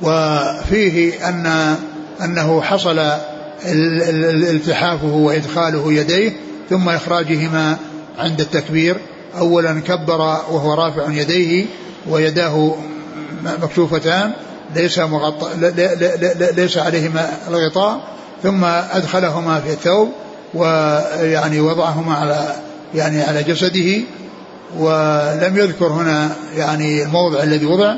[0.01, 1.75] وفيه أن
[2.23, 2.99] أنه حصل
[3.65, 6.31] التحافه وإدخاله يديه
[6.69, 7.77] ثم إخراجهما
[8.19, 8.97] عند التكبير
[9.37, 10.19] أولا كبر
[10.51, 11.65] وهو رافع يديه
[12.09, 12.75] ويداه
[13.43, 14.31] مكشوفتان
[14.75, 15.47] ليس مغطى
[16.55, 18.01] ليس عليهما الغطاء
[18.43, 20.09] ثم أدخلهما في الثوب
[20.53, 22.55] ويعني وضعهما على
[22.95, 24.01] يعني على جسده
[24.77, 27.95] ولم يذكر هنا يعني الموضع الذي وضع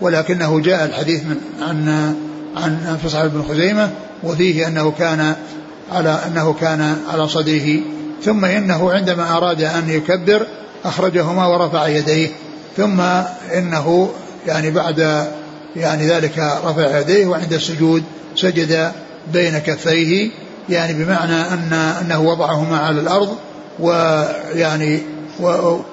[0.00, 2.14] ولكنه جاء الحديث من عن
[2.56, 3.90] عن في صحيح ابن خزيمة
[4.22, 5.34] وفيه أنه كان
[5.92, 7.80] على أنه كان على صدره.
[8.24, 10.46] ثم إنه عندما أراد أن يكبر
[10.84, 12.28] أخرجهما ورفع يديه.
[12.76, 13.00] ثم
[13.54, 14.10] إنه
[14.46, 15.26] يعني بعد
[15.76, 18.02] يعني ذلك رفع يديه وعند السجود
[18.36, 18.92] سجد
[19.32, 20.30] بين كفيه.
[20.68, 23.36] يعني بمعنى أن أنه وضعهما على الأرض
[23.78, 25.02] ويعني
[25.40, 25.46] و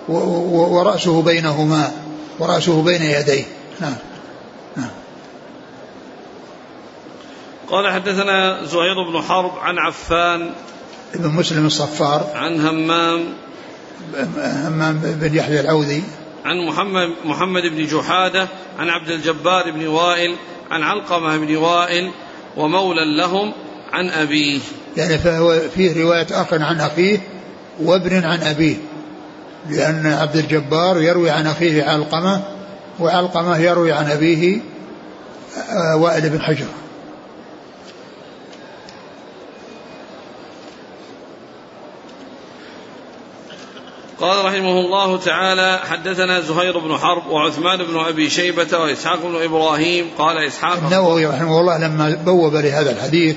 [0.09, 1.91] و ورأسه بينهما
[2.39, 3.43] ورأسه بين يديه.
[3.79, 3.95] نعم.
[4.77, 4.89] نعم.
[7.69, 10.51] قال حدثنا زهير بن حرب عن عفان
[11.15, 12.31] ابن مسلم الصفار.
[12.35, 13.23] عن همام
[14.37, 16.03] همام بن يحيى العوذي.
[16.45, 18.47] عن محمد محمد بن جحادة
[18.79, 20.35] عن عبد الجبار بن وائل
[20.71, 22.11] عن علقمة بن وائل
[22.57, 23.53] ومولى لهم
[23.93, 24.59] عن أبيه.
[24.97, 27.19] يعني فهو فيه رواية أخ عن أخيه
[27.79, 28.75] وابن عن أبيه
[29.69, 32.41] لأن عبد الجبار يروي عن أخيه علقمة
[32.99, 34.59] وعلقمة يروي عن أبيه
[35.69, 36.65] آه، وائل بن حجر.
[44.21, 50.09] قال رحمه الله تعالى حدثنا زهير بن حرب وعثمان بن أبي شيبة وإسحاق بن إبراهيم
[50.17, 53.35] قال إسحاق النووي رحمه الله لما بوب لهذا الحديث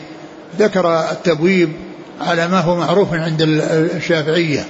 [0.58, 1.72] ذكر التبويب
[2.20, 4.66] على ما هو معروف عند الشافعية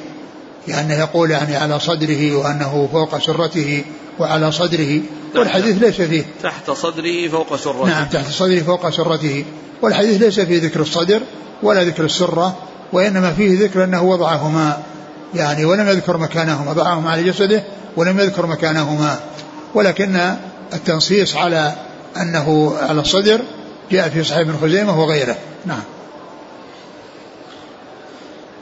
[0.68, 3.84] يعني يقول يعني على صدره وأنه فوق سرته
[4.18, 5.00] وعلى صدره
[5.36, 6.24] والحديث ليس فيه.
[6.42, 7.86] تحت صدره فوق سرته.
[7.86, 9.44] نعم تحت صدره فوق سرته.
[9.82, 11.22] والحديث ليس فيه ذكر الصدر
[11.62, 12.56] ولا ذكر السرة
[12.92, 14.82] وإنما فيه ذكر أنه وضعهما
[15.34, 17.62] يعني ولم يذكر مكانهما ضعهما على جسده
[17.96, 19.18] ولم يذكر مكانهما.
[19.74, 20.34] ولكن
[20.72, 21.74] التنصيص على
[22.16, 23.40] أنه على الصدر
[23.92, 25.36] جاء في صحيح ابن خزيمة وغيره.
[25.66, 25.82] نعم.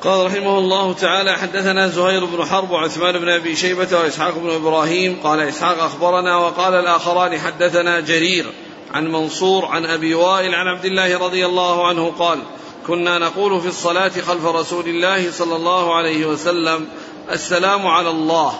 [0.02, 5.20] قال رحمه الله تعالى حدثنا زهير بن حرب وعثمان بن أبي شيبة وإسحاق بن إبراهيم.
[5.24, 8.46] قال إسحاق أخبرنا وقال الآخران حدثنا جرير
[8.94, 12.38] عن منصور عن أبي وائل عن عبد الله رضي الله عنه قال
[12.86, 16.88] كنا نقول في الصلاة خلف رسول الله صلى الله عليه وسلم
[17.30, 18.54] السلام على الله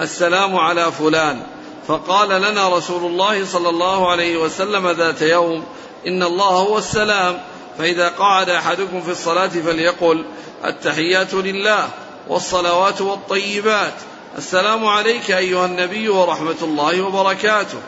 [0.00, 1.42] السلام على فلان.
[1.86, 5.64] فقال لنا رسول الله صلى الله عليه وسلم ذات يوم
[6.06, 7.40] إن الله هو السلام.
[7.78, 10.24] فإذا قعد أحدكم في الصلاة فليقل
[10.64, 11.88] التحيات لله
[12.28, 13.94] والصلوات والطيبات.
[14.38, 17.78] السلام عليك أيها النبي ورحمة الله وبركاته.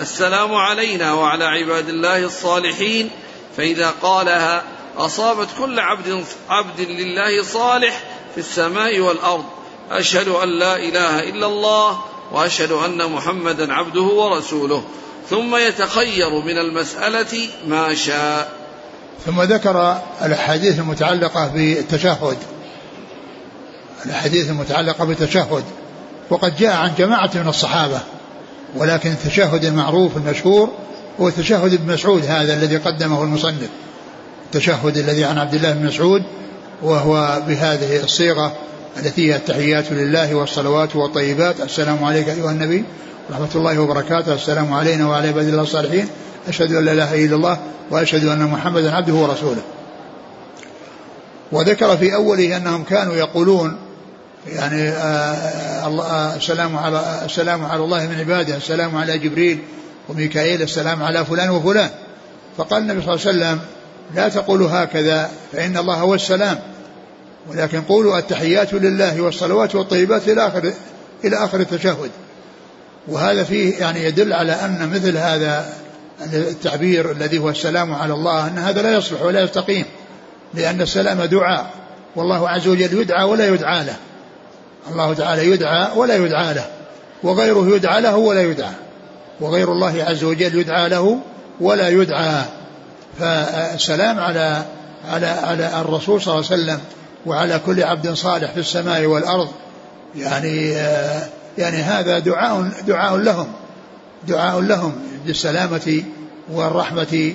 [0.00, 3.10] السلام علينا وعلى عباد الله الصالحين.
[3.56, 4.62] فإذا قالها
[4.96, 8.02] أصابت كل عبد عبد لله صالح
[8.34, 9.44] في السماء والأرض.
[9.90, 14.84] أشهد أن لا إله إلا الله وأشهد أن محمدا عبده ورسوله.
[15.30, 18.57] ثم يتخير من المسألة ما شاء.
[19.26, 22.36] ثم ذكر الأحاديث المتعلقة بالتشهد.
[24.06, 25.64] الأحاديث المتعلقة بالتشهد.
[26.30, 28.00] وقد جاء عن جماعة من الصحابة
[28.76, 30.70] ولكن التشهد المعروف المشهور
[31.20, 33.68] هو تشهد ابن مسعود هذا الذي قدمه المصنف.
[34.46, 36.22] التشهد الذي عن عبد الله بن مسعود
[36.82, 38.56] وهو بهذه الصيغة
[38.96, 41.60] التي هي التحيات لله والصلوات والطيبات.
[41.60, 42.84] السلام عليك أيها النبي
[43.30, 44.34] ورحمة الله وبركاته.
[44.34, 46.08] السلام علينا وعلى عباد الله الصالحين.
[46.48, 47.58] أشهد أن لا إله إلا الله
[47.90, 49.62] وأشهد أن محمدا عبده ورسوله.
[51.52, 53.78] وذكر في أوله أنهم كانوا يقولون
[54.46, 55.34] يعني آه،
[55.86, 59.58] آه، السلام على السلام على الله من عباده السلام على جبريل
[60.08, 61.90] وميكائيل السلام على فلان وفلان.
[62.56, 63.60] فقال النبي صلى الله عليه وسلم
[64.14, 66.58] لا تقولوا هكذا فإن الله هو السلام.
[67.50, 70.72] ولكن قولوا التحيات لله والصلوات والطيبات إلى آخر
[71.24, 72.10] إلى آخر التشهد.
[73.08, 75.74] وهذا فيه يعني يدل على أن مثل هذا
[76.20, 79.84] التعبير الذي هو السلام على الله أن هذا لا يصلح ولا يستقيم
[80.54, 81.70] لأن السلام دعاء.
[82.16, 83.96] والله عز وجل يدعى ولا يدعى له.
[84.90, 86.66] الله تعالى يدعى ولا يدعى له.
[87.22, 88.72] وغيره يدعى له ولا يدعى.
[89.40, 91.18] وغير الله عز وجل يدعى له
[91.60, 92.42] ولا يدعى.
[93.18, 94.62] فالسلام على
[95.08, 96.80] على على الرسول صلى الله عليه وسلم
[97.26, 99.48] وعلى كل عبد صالح في السماء والأرض
[100.16, 100.70] يعني
[101.58, 103.46] يعني هذا دعاء دعاء لهم.
[104.26, 104.92] دعاء لهم
[105.26, 106.02] بالسلامة
[106.52, 107.32] والرحمة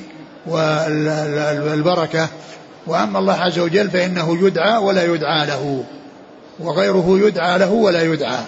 [0.48, 2.28] والبركة.
[2.88, 5.84] وأما الله عز وجل فإنه يدعى ولا يدعى له
[6.60, 8.40] وغيره يدعى له ولا يدعى.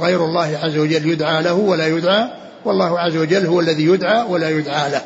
[0.00, 2.28] غير الله عز وجل يدعى له ولا يدعى
[2.64, 5.02] والله عز وجل هو الذي يدعى ولا يدعى له.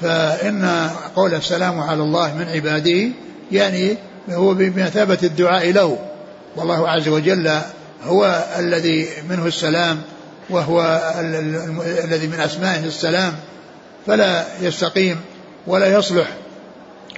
[0.00, 3.08] فإن قول السلام على الله من عباده
[3.52, 3.96] يعني
[4.30, 5.98] هو بمثابة الدعاء له.
[6.56, 7.50] والله عز وجل
[8.04, 10.02] هو الذي منه السلام
[10.50, 11.02] وهو
[12.04, 13.34] الذي من أسمائه السلام
[14.06, 15.20] فلا يستقيم
[15.66, 16.28] ولا يصلح.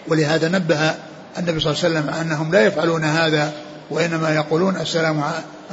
[0.09, 0.95] ولهذا نبه
[1.39, 3.53] النبي صلى الله عليه وسلم أنهم لا يفعلون هذا
[3.91, 5.23] وإنما يقولون السلام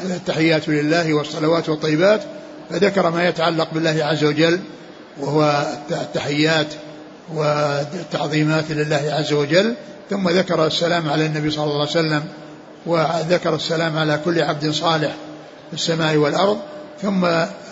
[0.04, 2.22] التحيات لله والصلوات والطيبات.
[2.70, 4.60] فذكر ما يتعلق بالله عز وجل
[5.20, 6.68] وهو التحيات
[7.34, 9.76] والتعظيمات لله عز وجل.
[10.10, 12.24] ثم ذكر السلام على النبي صلى الله عليه وسلم
[12.86, 15.16] وذكر السلام على كل عبد صالح
[15.70, 16.58] في السماء والأرض.
[17.02, 17.26] ثم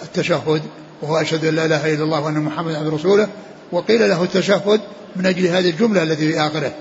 [0.04, 0.62] التشهد
[1.02, 3.28] وهو أشهد أن لا إله إلا الله وأن محمدا عبد رسوله
[3.72, 4.82] وقيل له التشهد
[5.16, 6.72] من أجل هذه الجملة التي في آخره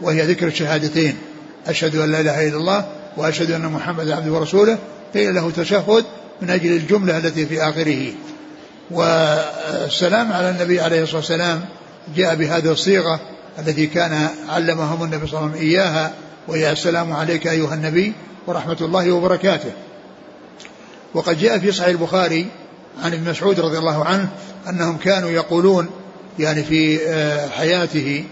[0.00, 1.16] وهي ذكر الشهادتين
[1.66, 4.78] أشهد أن لا إله إلا الله وأشهد أن محمدا عبده ورسوله
[5.14, 6.04] قيل له تشهد
[6.42, 8.12] من أجل الجملة التي في آخره.
[8.90, 11.64] والسلام على النبي عليه الصلاة والسلام
[12.16, 13.20] جاء بهذه الصيغة
[13.58, 16.12] التي كان علمهم النبي صلى الله عليه وسلم إياها
[16.48, 18.12] وهي السلام عليك أيها النبي
[18.46, 19.72] ورحمة الله وبركاته.
[21.14, 22.46] وقد جاء في صحيح البخاري
[23.02, 24.28] عن ابن مسعود رضي الله عنه
[24.68, 25.90] أنهم كانوا يقولون
[26.38, 28.24] يعني في آه، حياته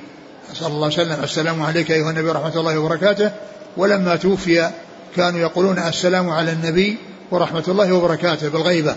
[0.54, 3.30] صلى الله عليه وسلم السلام عليك أيها النبي ورحمة الله وبركاته
[3.76, 4.70] ولما توفي
[5.16, 6.96] كانوا يقولون السلام على النبي
[7.30, 8.96] ورحمة الله وبركاته بالغيبة.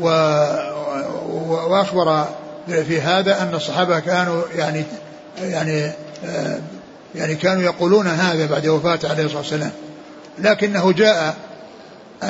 [0.00, 0.08] و...
[1.48, 2.26] وأخبر
[2.68, 4.84] في هذا أن الصحابة كانوا يعني
[5.40, 5.92] يعني
[6.24, 6.58] آه،
[7.14, 9.72] يعني كانوا يقولون هذا بعد وفاته عليه الصلاة والسلام.
[10.38, 11.36] لكنه جاء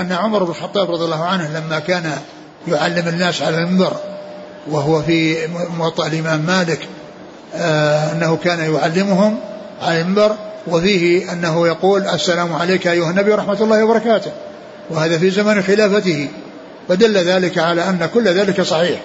[0.01, 2.13] أن عمر بن الخطاب رضي الله عنه لما كان
[2.69, 3.93] يعلم الناس على المنبر
[4.71, 5.47] وهو في
[5.79, 6.89] موطأ الإمام مالك
[7.55, 9.37] آه أنه كان يعلمهم
[9.83, 14.31] على المنبر وفيه أنه يقول السلام عليك أيها النبي ورحمة الله وبركاته.
[14.91, 16.29] وهذا في زمن خلافته.
[16.89, 19.01] فدل ذلك على أن كل ذلك صحيح.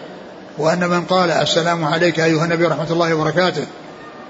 [0.57, 3.65] وأن من قال السلام عليك أيها النبي ورحمة الله وبركاته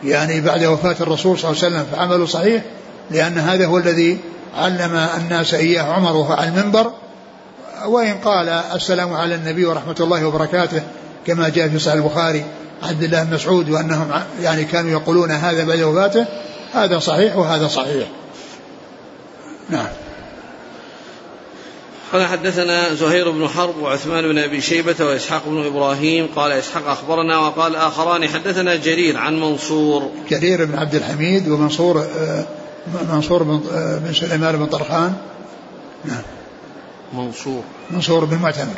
[0.04, 2.62] يعني بعد وفاة الرسول صلى الله عليه وسلم فعمله صحيح
[3.12, 4.18] لأن هذا هو الذي
[4.56, 6.92] علم الناس إياه عمر وهو على المنبر
[7.86, 10.82] وإن قال السلام على النبي ورحمة الله وبركاته
[11.28, 12.46] كما جاء في صحيح البخاري
[12.84, 16.26] عبد الله بن مسعود وأنهم يعني كانوا يقولون هذا بعد وفاته
[16.74, 18.08] هذا صحيح وهذا صحيح.
[19.70, 19.88] نعم.
[22.14, 27.38] قال حدثنا زهير بن حرب وعثمان بن أبي شيبة وإسحاق بن إبراهيم قال إسحاق أخبرنا
[27.38, 30.12] وقال آخران حدثنا جرير عن منصور.
[30.30, 32.46] جرير بن عبد الحميد ومنصور آه،
[33.14, 35.14] منصور بن آه، سليمان بن طرخان.
[36.06, 36.22] نعم.
[37.14, 37.64] منصور.
[37.92, 38.76] منصور بن معتمر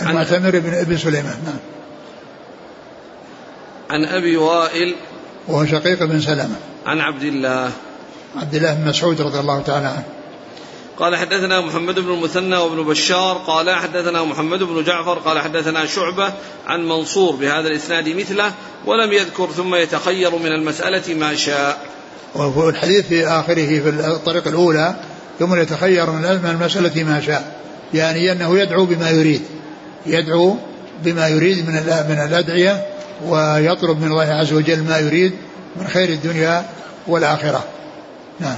[0.00, 1.58] المعتمر بن ابن سليمان نعم.
[3.90, 4.94] عن أبي وائل.
[5.48, 6.56] وهو شقيق بن سلمة.
[6.86, 7.70] عن عبد الله.
[8.36, 10.04] عبد الله بن مسعود رضي الله تعالى عنه.
[10.98, 13.36] قال حدثنا محمد بن المثنى وابن بشار.
[13.36, 15.18] قال حدثنا محمد بن جعفر.
[15.18, 16.32] قال حدثنا شعبة
[16.66, 18.52] عن منصور بهذا الإسناد مثله
[18.86, 21.89] ولم يذكر ثم يتخير من المسألة ما شاء.
[22.34, 24.94] وهو الحديث في آخره في الطريق الأولى
[25.38, 27.60] ثم يتخير من المسألة ما شاء
[27.94, 29.42] يعني أنه يدعو بما يريد
[30.06, 30.56] يدعو
[31.04, 31.74] بما يريد من
[32.08, 32.86] من الأدعية
[33.28, 35.32] ويطلب من الله عز وجل ما يريد
[35.76, 36.64] من خير الدنيا
[37.06, 37.64] والآخرة.
[38.40, 38.56] نعم.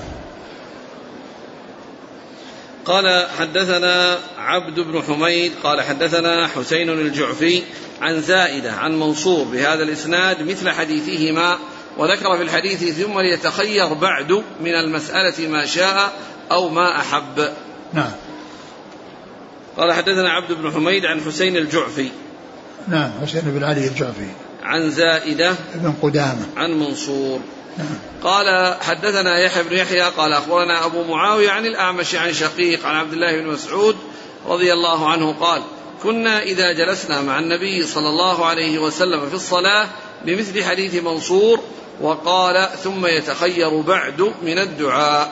[2.84, 7.62] قال حدثنا عبد بن حميد قال حدثنا حسين الجعفي
[8.00, 11.58] عن زائدة عن منصور بهذا الإسناد مثل حديثهما
[11.98, 16.12] وذكر في الحديث ثم ليتخير بعد من المسألة ما شاء
[16.52, 17.48] أو ما أحب.
[17.92, 18.12] نعم.
[19.76, 22.08] قال حدثنا عبد بن حميد عن حسين الجعفي.
[22.88, 24.30] نعم حسين بن علي الجعفي.
[24.62, 26.46] عن زائدة بن قدامة.
[26.56, 27.40] عن منصور.
[28.22, 33.12] قال حدثنا يحيى بن يحيى قال أخبرنا أبو معاوية عن الأعمش عن شقيق عن عبد
[33.12, 33.96] الله بن مسعود
[34.46, 35.62] رضي الله عنه قال
[36.02, 39.88] كنا إذا جلسنا مع النبي صلى الله عليه وسلم في الصلاة
[40.24, 41.60] بمثل حديث منصور
[42.00, 45.30] وقال ثم يتخير بعد من الدعاء.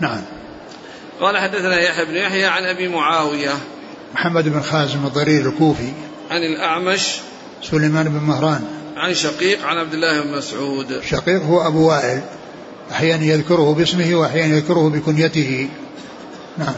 [0.00, 0.22] نعم.
[1.20, 3.54] قال حدثنا يحيى بن يحيى عن أبي معاوية
[4.14, 5.92] محمد بن خازم الضرير الكوفي
[6.30, 7.16] عن الأعمش
[7.62, 8.64] سليمان بن مهران
[8.96, 11.00] عن شقيق عن عبد الله بن مسعود.
[11.10, 12.20] شقيق هو أبو وائل
[12.90, 15.68] أحيانا يذكره باسمه وأحيانا يذكره بكنيته.
[16.58, 16.74] نعم.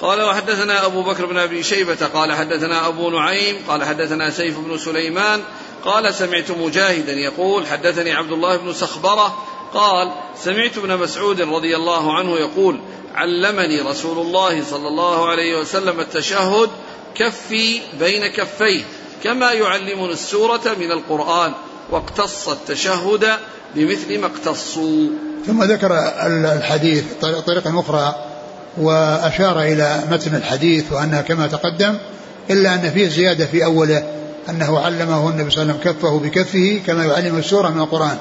[0.00, 4.78] قال وحدثنا أبو بكر بن أبي شيبة قال حدثنا أبو نعيم قال حدثنا سيف بن
[4.78, 5.40] سليمان
[5.84, 12.18] قال سمعت مجاهدا يقول حدثني عبد الله بن سخبرة قال سمعت ابن مسعود رضي الله
[12.18, 12.80] عنه يقول
[13.14, 16.70] علمني رسول الله صلى الله عليه وسلم التشهد
[17.14, 18.84] كفي بين كفيه.
[19.24, 21.52] كما يعلمنا السورة من القرآن
[21.90, 23.26] واقتص التشهد
[23.74, 25.08] بمثل ما اقتصوا.
[25.46, 27.04] ثم ذكر الحديث
[27.46, 28.14] طريقة أخرى
[28.78, 31.94] وأشار إلى متن الحديث وأنها كما تقدم
[32.50, 34.04] إلا أن فيه زيادة في أوله
[34.48, 38.16] أنه علمه النبي صلى الله عليه وسلم كفه بكفه كما يعلم السورة من القرآن.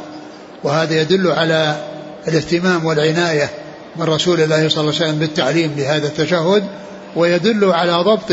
[0.63, 1.75] وهذا يدل على
[2.27, 3.49] الاهتمام والعناية
[3.95, 6.63] من رسول الله صلى الله عليه وسلم بالتعليم لهذا التشهد
[7.15, 8.31] ويدل على ضبط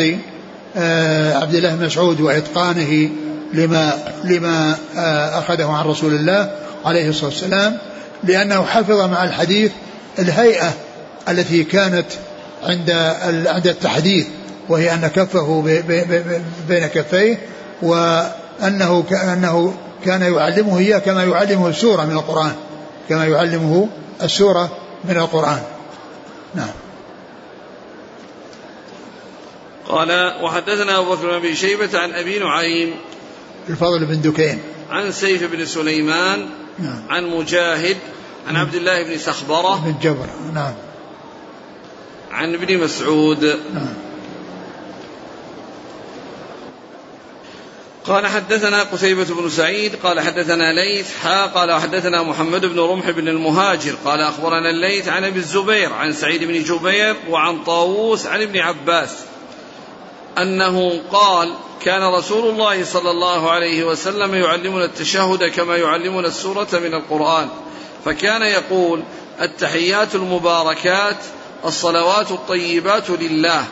[1.43, 3.11] عبد الله بن مسعود وإتقانه
[3.55, 3.93] لما
[4.25, 6.51] لما آه، أخذه عن رسول الله
[6.85, 7.79] عليه الصلاة والسلام
[8.25, 9.73] لأنه حفظ مع الحديث
[10.19, 10.73] الهيئة
[11.29, 12.07] التي كانت
[12.63, 12.91] عند
[13.47, 14.27] عند التحديث
[14.69, 15.63] وهي أن كفه
[16.69, 17.39] بين كفيه
[17.83, 22.53] وأنه كأنه كان يعلمه إياه كما يعلمه السورة من القرآن
[23.09, 23.89] كما يعلمه
[24.23, 24.71] السورة
[25.05, 25.61] من القرآن.
[26.55, 26.86] نعم.
[29.89, 32.95] قال وحدثنا أبو بكر بن شيبة عن أبي نعيم
[33.69, 34.63] الفضل بن دكين.
[34.91, 37.03] عن سيف بن سليمان نعم.
[37.09, 37.97] عن مجاهد
[38.49, 40.27] عن عبد الله بن سخبرة بن جبر.
[40.55, 40.75] نعم.
[42.31, 43.45] عن ابن مسعود.
[43.75, 43.95] نعم.
[48.07, 53.29] قال حدثنا قتيبة بن سعيد قال حدثنا ليث حا قال حدثنا محمد بن رمح بن
[53.29, 58.59] المهاجر قال أخبرنا الليث عن أبي الزبير عن سعيد بن جبير وعن طاووس عن ابن
[58.59, 59.17] عباس.
[60.39, 66.95] أنه قال كان رسول الله صلى الله عليه وسلم يعلمنا التشهد كما يعلمنا السورة من
[66.95, 67.49] القرآن.
[68.05, 69.03] فكان يقول
[69.41, 71.17] التحيات المباركات
[71.65, 73.65] الصلوات الطيبات لله.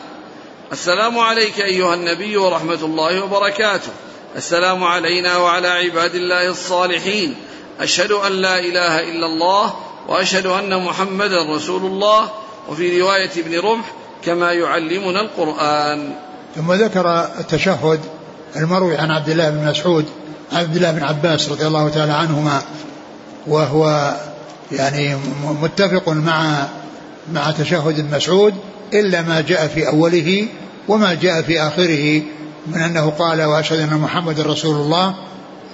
[0.71, 3.91] السلام عليك أيها النبي ورحمة الله وبركاته.
[4.35, 7.35] السلام علينا وعلى عباد الله الصالحين.
[7.79, 9.73] أشهد أن لا إله إلا الله
[10.07, 12.31] وأشهد أن محمدا رسول الله.
[12.69, 13.85] وفي رواية ابن رمح
[14.25, 16.15] كما يعلمنا القرآن.
[16.55, 17.99] ثم ذكر التشهد
[18.55, 20.05] المروي عن عبد الله بن مسعود
[20.53, 22.61] عبد الله بن عباس رضي الله تعالى عنهما
[23.47, 24.13] وهو
[24.71, 25.15] يعني
[25.61, 26.67] متفق مع
[27.33, 28.53] مع تشهد مسعود
[28.93, 30.47] إلا ما جاء في أوله
[30.87, 32.21] وما جاء في آخره
[32.67, 35.15] من أنه قال وأشهد أن محمد رسول الله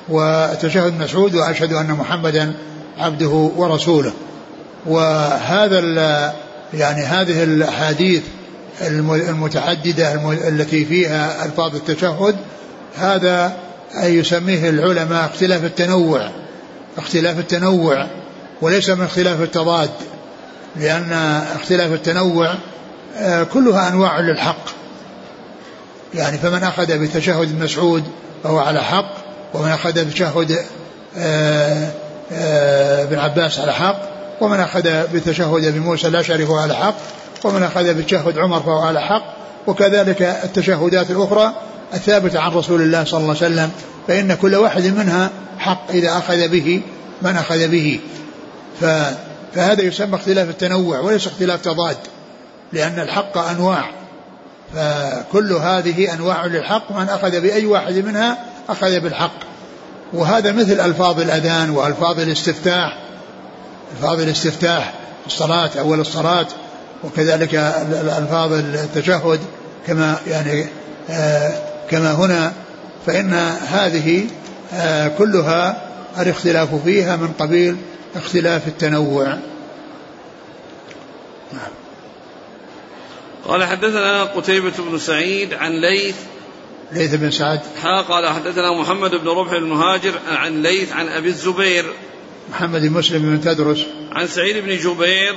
[0.10, 2.54] وتشهد مسعود وأشهد أن محمدا
[2.98, 4.14] عبده ورسوله
[4.86, 5.80] وهذا
[6.74, 8.24] يعني هذه الأحاديث
[8.82, 10.14] المتعددة
[10.48, 12.36] التي فيها ألفاظ التشهد
[12.98, 13.54] هذا
[14.04, 16.30] يسميه العلماء اختلاف التنوع
[16.98, 18.08] اختلاف التنوع
[18.62, 19.90] وليس من اختلاف التضاد
[20.76, 21.14] لأن
[21.56, 22.54] اختلاف التنوع
[23.18, 24.66] آه، كلها أنواع للحق.
[26.14, 28.04] يعني فمن أخذ بتشهد مسعود
[28.44, 29.14] فهو على حق
[29.54, 30.60] ومن أخذ بتشهد
[31.18, 31.92] آه،
[32.32, 34.02] آه، ابن عباس على حق
[34.42, 36.96] ومن أخذ بتشهد أبي موسى الأشعري على حق.
[37.44, 39.24] ومن أخذ بتشهد عمر فهو على حق
[39.68, 41.54] وكذلك التشهدات الأخرى
[41.94, 43.72] الثابتة عن رسول الله صلى الله عليه وسلم
[44.08, 46.82] فإن كل واحد منها حق إذا أخذ به
[47.22, 48.00] من أخذ به.
[48.82, 51.98] فهذا يسمى اختلاف التنوع وليس اختلاف تضاد
[52.74, 53.92] لأن الحق أنواع.
[54.76, 58.38] فكل هذه أنواع للحق من أخذ بأي واحد منها
[58.70, 59.40] أخذ بالحق.
[60.14, 62.98] وهذا مثل ألفاظ الأذان وألفاظ الاستفتاح.
[63.98, 64.94] ألفاظ الاستفتاح
[65.28, 66.48] الصلاة أول الصلاة
[67.04, 67.56] وكذلك
[68.18, 69.40] ألفاظ التشهد
[69.88, 70.66] كما يعني
[71.10, 71.54] آه
[71.90, 72.54] كما هنا
[73.06, 73.34] فإن
[73.68, 74.28] هذه
[74.74, 75.88] آه كلها
[76.20, 77.78] الاختلاف فيها من قبيل
[78.16, 79.26] اختلاف التنوع.
[81.54, 81.72] نعم.
[83.46, 86.16] قال حدثنا قتيبة بن سعيد عن ليث.
[86.92, 87.60] ليث بن سعد.
[87.82, 91.86] حا قال حدثنا محمد بن ربح المهاجر عن ليث عن أبي الزبير.
[92.52, 93.86] محمد بن مسلم بن تدرس.
[94.12, 95.36] عن سعيد بن جبير.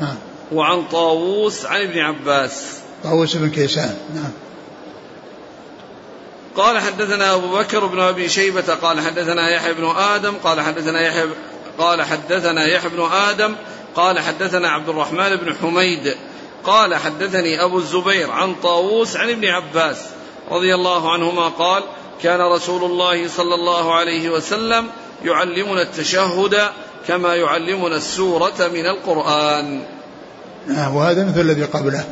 [0.00, 0.16] نعم.
[0.52, 2.78] وعن طاووس عن ابن عباس.
[3.04, 3.96] طاووس بن كيسان.
[4.14, 4.32] نعم.
[6.56, 11.26] قال حدثنا أبو بكر بن أبي شيبة قال حدثنا يحيى بن آدم قال حدثنا يحيى
[11.78, 13.54] قال حدثنا يحيى بن آدم
[13.94, 16.16] قال حدثنا عبد الرحمن بن حميد.
[16.64, 19.96] قال حدثني أبو الزبير عن طاووس عن ابن عباس
[20.50, 21.82] رضي الله عنهما قال
[22.22, 24.86] كان رسول الله صلى الله عليه وسلم
[25.24, 26.70] يعلمنا التشهد
[27.08, 29.82] كما يعلمنا السورة من القرآن.
[30.68, 32.04] وهذا مثل الذي قبله.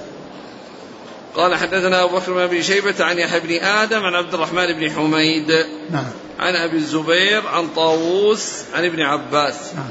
[1.34, 4.90] قال حدثنا أبو بكر بن أبي شيبة عن يحيى بن آدم عن عبد الرحمن بن
[4.90, 5.50] حميد.
[5.90, 6.10] نعم.
[6.38, 9.54] عن أبي الزبير عن طاووس عن ابن عباس.
[9.76, 9.90] نعم.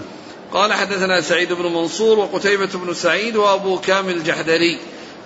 [0.53, 4.77] قال حدثنا سعيد بن منصور وقتيبة بن سعيد وأبو كامل الجحدري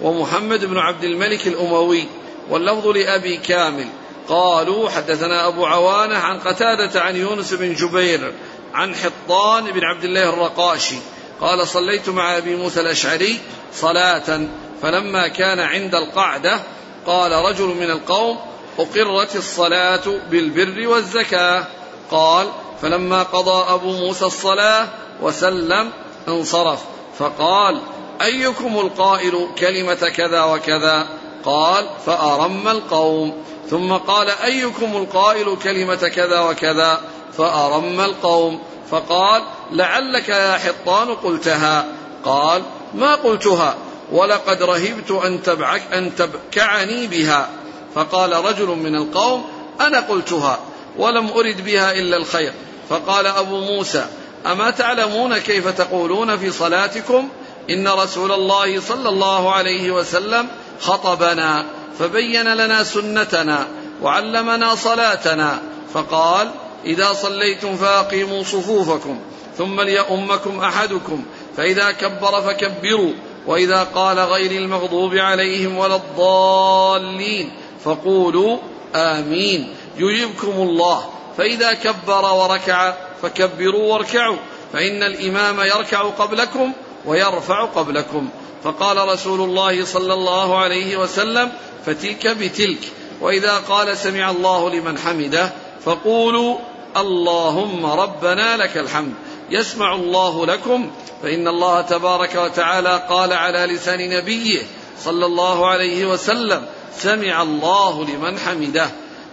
[0.01, 2.05] ومحمد بن عبد الملك الأموي
[2.49, 3.87] واللفظ لأبي كامل.
[4.27, 8.33] قالوا حدثنا أبو عوانة عن قتادة عن يونس بن جبير
[8.73, 10.95] عن حطان بن عبد الله الرقاشي
[11.41, 13.39] قال صليت مع أبي موسى الأشعري
[13.73, 14.47] صلاة
[14.81, 16.59] فلما كان عند القعدة
[17.05, 18.37] قال رجل من القوم
[18.79, 21.67] أقرت الصلاة بالبر والزكاة.
[22.11, 22.47] قال
[22.81, 24.87] فلما قضى أبو موسى الصلاة
[25.21, 25.89] وسلم
[26.27, 26.79] انصرف
[27.19, 27.81] فقال
[28.21, 31.07] أيكم القائل كلمة كذا وكذا؟
[31.45, 33.43] قال فأرم القوم.
[33.69, 37.01] ثم قال أيكم القائل كلمة كذا وكذا؟
[37.37, 38.61] فأرم القوم.
[38.91, 41.85] فقال لعلك يا حطان قلتها.
[42.25, 42.63] قال
[42.93, 43.75] ما قلتها.
[44.11, 47.49] ولقد رهبت أن, تبعك أن تبكعني بها.
[47.95, 49.45] فقال رجل من القوم
[49.81, 50.59] أنا قلتها
[50.97, 52.53] ولم أرد بها إلا الخير.
[52.89, 54.05] فقال أبو موسى
[54.45, 57.29] أما تعلمون كيف تقولون في صلاتكم؟
[57.69, 60.47] إن رسول الله صلى الله عليه وسلم
[60.81, 61.65] خطبنا
[61.99, 63.67] فبين لنا سنتنا
[64.01, 65.59] وعلمنا صلاتنا.
[65.93, 66.51] فقال
[66.85, 69.19] إذا صليتم فأقيموا صفوفكم
[69.57, 71.23] ثم ليؤمكم أحدكم
[71.57, 73.13] فإذا كبر فكبروا
[73.47, 77.51] وإذا قال غير المغضوب عليهم ولا الضالين
[77.83, 78.57] فقولوا
[78.95, 79.75] آمين.
[79.97, 84.37] يجيبكم الله فإذا كبر وركع فكبروا واركعوا
[84.73, 86.71] فإن الإمام يركع قبلكم
[87.05, 88.29] ويرفع قبلكم.
[88.63, 91.51] فقال رسول الله صلى الله عليه وسلم
[91.85, 92.91] فتلك بتلك.
[93.21, 95.51] وإذا قال سمع الله لمن حمده
[95.85, 96.57] فقولوا
[96.97, 99.13] اللهم ربنا لك الحمد.
[99.49, 100.91] يسمع الله لكم.
[101.23, 104.61] فإن الله تبارك وتعالى قال على لسان نبيه
[104.99, 106.65] صلى الله عليه وسلم
[106.97, 108.89] سمع الله لمن حمده.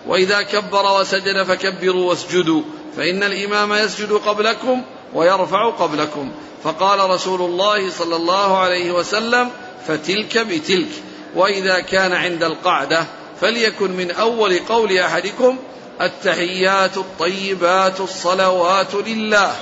[0.07, 2.63] وإذا كبر وسجد فكبروا واسجدوا.
[2.97, 4.83] فإن الإمام يسجد قبلكم
[5.15, 6.31] ويرفع قبلكم.
[6.65, 9.51] فقال رسول الله صلى الله عليه وسلم
[9.87, 10.91] فتلك بتلك.
[11.35, 13.07] وإذا كان عند القعدة
[13.41, 15.57] فليكن من أول قول أحدكم
[16.03, 19.53] التحيات الطيبات الصلوات لله.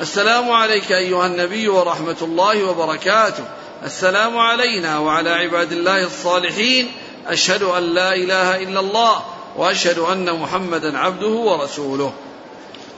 [0.00, 3.44] السلام عليك أيها النبي ورحمة الله وبركاته.
[3.84, 6.88] السلام علينا وعلى عباد الله الصالحين.
[7.26, 9.22] أشهد أن لا إله إلا الله
[9.56, 12.12] وأشهد أن محمدا عبده ورسوله.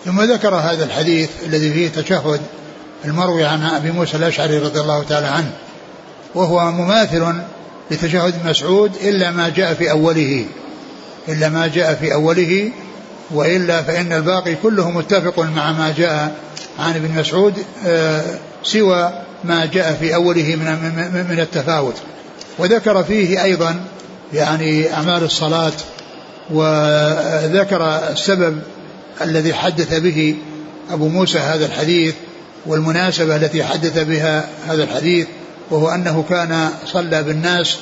[0.05, 2.41] ثم ذكر هذا الحديث الذي فيه تشهد
[3.05, 5.53] المروي عن أبي موسى الأشعري رضي الله تعالى عنه
[6.35, 7.35] وهو مماثل
[7.91, 10.47] لتشهد مسعود إلا ما جاء في أوله.
[11.29, 12.71] إلا ما جاء في أوله
[13.31, 16.35] وإلا فإن الباقي كله متفق مع ما جاء
[16.79, 17.55] عن ابن مسعود
[17.87, 18.25] آه،
[18.63, 19.13] سوى
[19.45, 21.95] ما جاء في أوله من من التفاوت.
[22.59, 23.81] وذكر فيه أيضا
[24.33, 25.73] يعني أعمال الصلاة
[26.51, 28.61] وذكر السبب
[29.21, 30.37] الذي حدث به
[30.91, 32.15] أبو موسى هذا الحديث
[32.67, 35.27] والمناسبة التي حدث بها هذا الحديث
[35.71, 37.77] وهو أنه كان صلى بالناس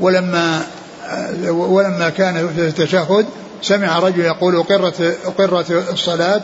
[0.00, 0.62] ولما
[1.48, 3.26] ولما كان في التشهد
[3.62, 6.42] سمع رجل يقول أقرت أقرت الصلاة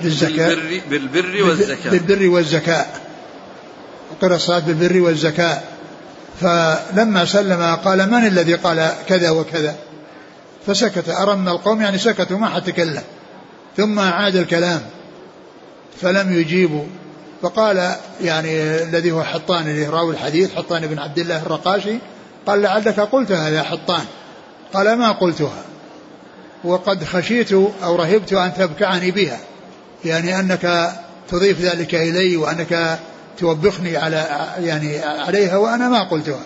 [0.00, 0.56] بالزكاة.
[0.90, 1.90] بالبر والزكاة.
[1.90, 2.86] بالبر والزكاة.
[4.20, 5.60] أقر الصلاة بالبر والزكاة.
[6.40, 9.76] فلما سلم قال من الذي قال كذا وكذا؟
[10.66, 11.08] فسكت.
[11.08, 13.02] أرم القوم يعني سكتوا ما حد تكلم.
[13.76, 14.80] ثم عاد الكلام.
[16.02, 16.84] فلم يجيبوا.
[17.42, 21.98] فقال يعني الذي هو حطان اللي راوي الحديث حطان بن عبد الله الرقاشي
[22.46, 24.04] قال لعلك قلتها يا حطان.
[24.74, 25.62] قال ما قلتها؟
[26.64, 29.38] وقد خشيت أو رهبت أن تبكعني بها.
[30.04, 30.92] يعني أنك
[31.28, 32.98] تضيف ذلك إلي وأنك
[33.38, 34.26] توبخني على
[34.60, 36.42] يعني عليها وأنا ما قلتها.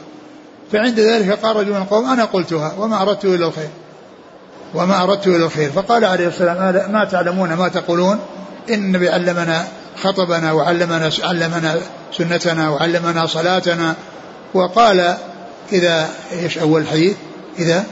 [0.73, 3.71] فعند ذلك قال رجل من القوم أنا قلتها وما أردت إلى الخير.
[4.75, 5.71] وما أردت إلى الخير.
[5.71, 8.19] فقال عليه السلام ما تعلمون ما تقولون؟
[8.69, 9.67] إن النبي علمنا
[10.03, 11.81] خطبنا وعلمنا علمنا
[12.19, 13.95] سنتنا وعلمنا صلاتنا.
[14.55, 15.17] وقال
[15.73, 17.17] إذا إيش أول الحديث
[17.59, 17.85] إذا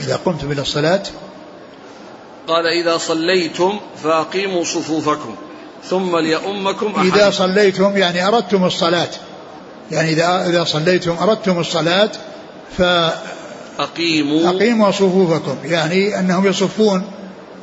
[0.00, 1.02] إذا قمتم إلى الصلاة.
[2.48, 5.34] قال إذا صليتم فأقيموا صفوفكم
[5.90, 7.06] ثم ليؤمكم أحد.
[7.06, 9.08] إذا صليتم يعني أردتم الصلاة.
[9.90, 12.10] يعني إذا إذا صليتم أردتم الصلاة
[12.78, 12.82] ف
[13.78, 14.48] أقيموا.
[14.48, 15.56] أقيموا صفوفكم.
[15.64, 17.04] يعني أنهم يصفون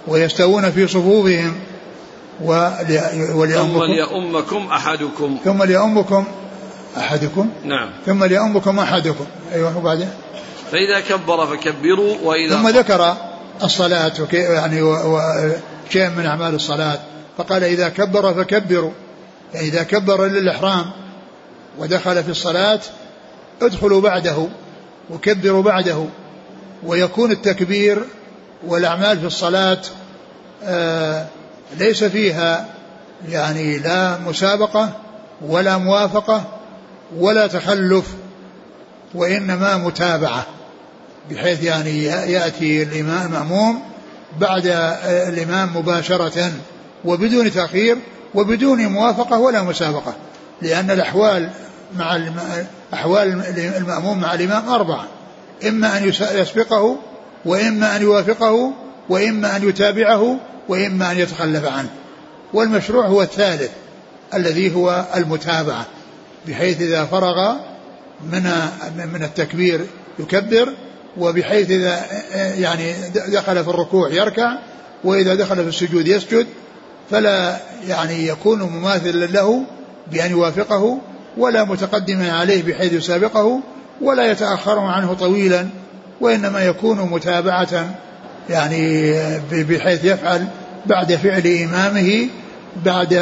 [0.07, 1.55] ويستوون في صفوفهم.
[2.43, 5.37] وليؤمكم ثم ليؤمكم أحدكم.
[5.45, 6.25] ثم ليؤمكم
[6.97, 7.49] أحدكم.
[7.63, 7.89] نعم.
[8.05, 9.25] ثم ليؤمكم أحدكم.
[9.53, 10.09] أيوه وبعدين؟
[10.71, 13.15] فإذا كبر فكبروا وإذا ثم ذكر
[13.63, 14.97] الصلاة يعني
[15.89, 16.99] شيء من أعمال الصلاة.
[17.37, 18.91] فقال إذا كبر فكبروا.
[19.53, 20.85] يعني إذا كبر للإحرام
[21.77, 22.79] ودخل في الصلاة
[23.61, 24.47] ادخلوا بعده
[25.09, 26.05] وكبروا بعده.
[26.83, 28.03] ويكون التكبير
[28.67, 29.81] والأعمال في الصلاة
[30.63, 31.25] آه
[31.79, 32.65] ليس فيها
[33.29, 34.89] يعني لا مسابقة
[35.41, 36.43] ولا موافقة
[37.17, 38.05] ولا تخلف
[39.15, 40.45] وإنما متابعة
[41.31, 43.81] بحيث يعني يأتي الإمام مأموم
[44.39, 44.67] بعد
[45.05, 46.51] الإمام مباشرة
[47.05, 47.97] وبدون تأخير
[48.35, 50.13] وبدون موافقة ولا مسابقة
[50.61, 51.49] لأن الأحوال
[51.97, 52.19] مع
[52.93, 53.43] أحوال
[53.77, 55.07] المأموم مع الإمام أربعة
[55.67, 56.97] إما أن يسبقه
[57.45, 58.71] وإما أن يوافقه
[59.09, 60.37] وإما أن يتابعه
[60.69, 61.89] وإما أن يتخلف عنه.
[62.53, 63.71] والمشروع هو الثالث
[64.33, 65.85] الذي هو المتابعة
[66.47, 67.55] بحيث إذا فرغ
[68.31, 68.43] من
[69.13, 69.85] من التكبير
[70.19, 70.73] يكبر
[71.17, 72.05] وبحيث إذا
[72.55, 72.93] يعني
[73.27, 74.57] دخل في الركوع يركع
[75.03, 76.47] وإذا دخل في السجود يسجد
[77.11, 77.57] فلا
[77.87, 79.63] يعني يكون مماثلا له
[80.11, 80.97] بأن يوافقه
[81.37, 83.59] ولا متقدما عليه بحيث يسابقه
[84.01, 85.67] ولا يتأخر عنه طويلا
[86.21, 87.95] وإنما يكون متابعة
[88.49, 89.13] يعني
[89.51, 90.47] بحيث يفعل
[90.85, 92.27] بعد فعل إمامه
[92.85, 93.13] بعد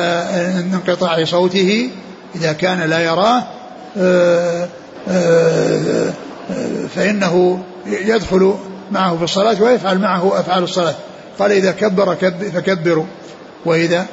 [0.74, 1.90] انقطاع صوته
[2.36, 3.44] إذا كان لا يراه
[3.98, 4.68] آه،
[5.10, 6.14] آه،
[6.96, 8.56] فإنه يدخل
[8.92, 10.96] معه في الصلاة ويفعل معه أفعال الصلاة.
[11.40, 12.16] قال إذا كبر
[12.54, 13.06] فكبروا.
[13.66, 14.06] وإذا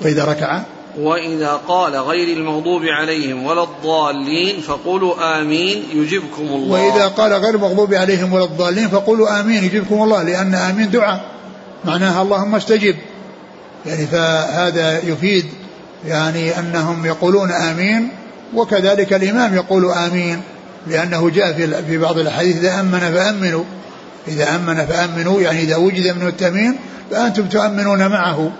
[0.00, 0.60] وإذا ركع.
[0.98, 6.82] وإذا قال غير المغضوب عليهم ولا الضالين فقولوا آمين يجبكم الله.
[6.82, 11.24] وإذا قال غير المغضوب عليهم ولا الضالين فقولوا آمين يجبكم الله لأن آمين دعاء.
[11.84, 12.96] معناها اللهم استجب.
[13.86, 15.44] يعني فهذا يفيد
[16.06, 18.08] يعني أنهم يقولون آمين
[18.54, 20.40] وكذلك الإمام يقول آمين
[20.86, 21.52] لأنه جاء
[21.88, 23.64] في بعض الأحاديث إذا أمن فأمنوا.
[24.28, 26.76] إذا أمن فأمنوا يعني إذا وجد منه التأمين
[27.10, 28.52] فأنتم تؤمنون معه.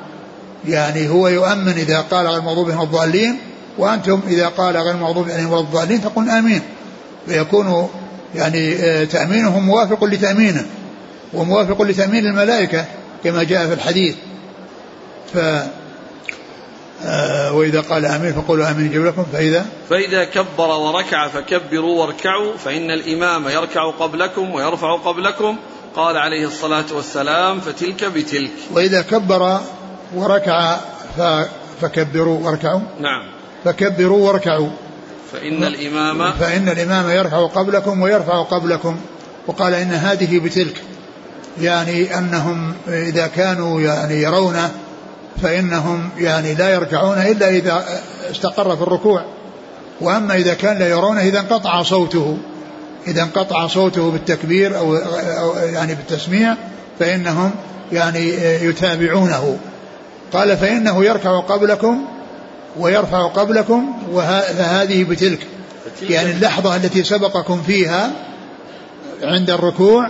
[0.68, 3.38] يعني هو يؤمن إذا قال غير المغضوب عليهم الضالين
[3.78, 6.62] وأنتم إذا قال غير المغضوب عليهم الضالين تقول آمين.
[7.26, 7.88] فيكون
[8.34, 10.66] يعني آه، تأمينهم موافق لتأمينه
[11.34, 12.84] وموافق لتأمين الملائكة
[13.24, 14.14] كما جاء في الحديث.
[15.34, 15.38] ف
[17.06, 22.90] آه، وإذا قال آمين فقولوا آمين يجب لكم فإذا؟ فإذا كبر وركع فكبروا واركعوا فإن
[22.90, 25.56] الإمام يركع قبلكم ويرفع قبلكم
[25.96, 28.50] قال عليه الصلاة والسلام فتلك بتلك.
[28.72, 29.60] وإذا كبر
[30.16, 30.76] وركع
[31.80, 32.80] فكبروا واركعوا.
[33.00, 33.22] نعم.
[33.64, 34.68] فكبروا واركعوا.
[35.32, 38.96] فإن الإمام فإن الإمام يركع قبلكم ويرفع قبلكم.
[39.46, 40.82] وقال إن هذه بتلك.
[41.60, 44.70] يعني أنهم إذا كانوا يعني يرونه
[45.42, 47.84] فإنهم يعني لا يركعون إلا إذا
[48.30, 49.24] استقر في الركوع.
[50.00, 52.38] وأما إذا كان لا يرونه إذا انقطع صوته.
[53.06, 56.54] إذا انقطع صوته بالتكبير أو, أو يعني بالتسميع
[56.98, 57.50] فإنهم
[57.92, 58.28] يعني
[58.64, 59.58] يتابعونه.
[60.34, 62.04] قال فإنه يركع قبلكم
[62.78, 65.46] ويرفع قبلكم وهذه بتلك.
[66.02, 68.10] يعني اللحظة التي سبقكم فيها
[69.22, 70.08] عند الركوع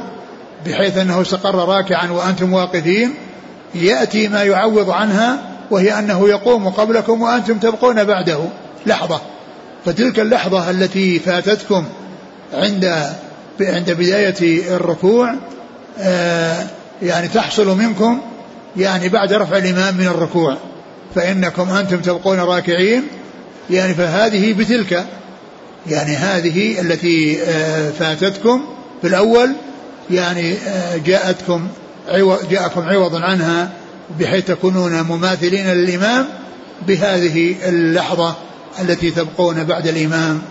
[0.67, 3.15] بحيث أنه استقر راكعا وأنتم واقفين
[3.75, 5.39] يأتي ما يعوض عنها
[5.71, 8.39] وهي أنه يقوم قبلكم وأنتم تبقون بعده.
[8.87, 9.21] لحظة.
[9.85, 11.85] فتلك اللحظة التي فاتتكم
[12.53, 13.13] عند
[13.61, 15.35] عند بداية الركوع
[15.99, 16.67] آه،
[17.03, 18.21] يعني تحصل منكم
[18.77, 20.57] يعني بعد رفع الإمام من الركوع
[21.15, 23.03] فإنكم أنتم تبقون راكعين
[23.71, 25.07] يعني فهذه بتلك
[25.87, 28.65] يعني هذه التي آه، فاتتكم
[29.03, 29.53] في الأول
[30.11, 31.69] يعني آه، جاءتكم
[32.51, 33.73] جاءكم عوض عنها
[34.21, 36.27] بحيث تكونون مماثلين للإمام
[36.87, 38.35] بهذه اللحظة
[38.81, 40.43] التي تبقون بعد الإمام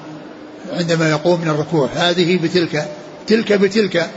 [0.73, 1.89] عندما يقوم من الركوع.
[1.95, 2.87] هذه بتلك
[3.27, 4.09] تلك بتلك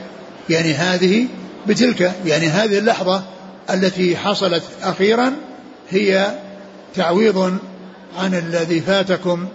[0.51, 1.27] يعني هذه
[1.67, 3.23] بتلك يعني هذه اللحظة
[3.71, 5.33] التي حصلت أخيرا
[5.91, 6.27] هي
[6.95, 7.59] تعويض
[8.19, 9.47] عن الذي فاتكم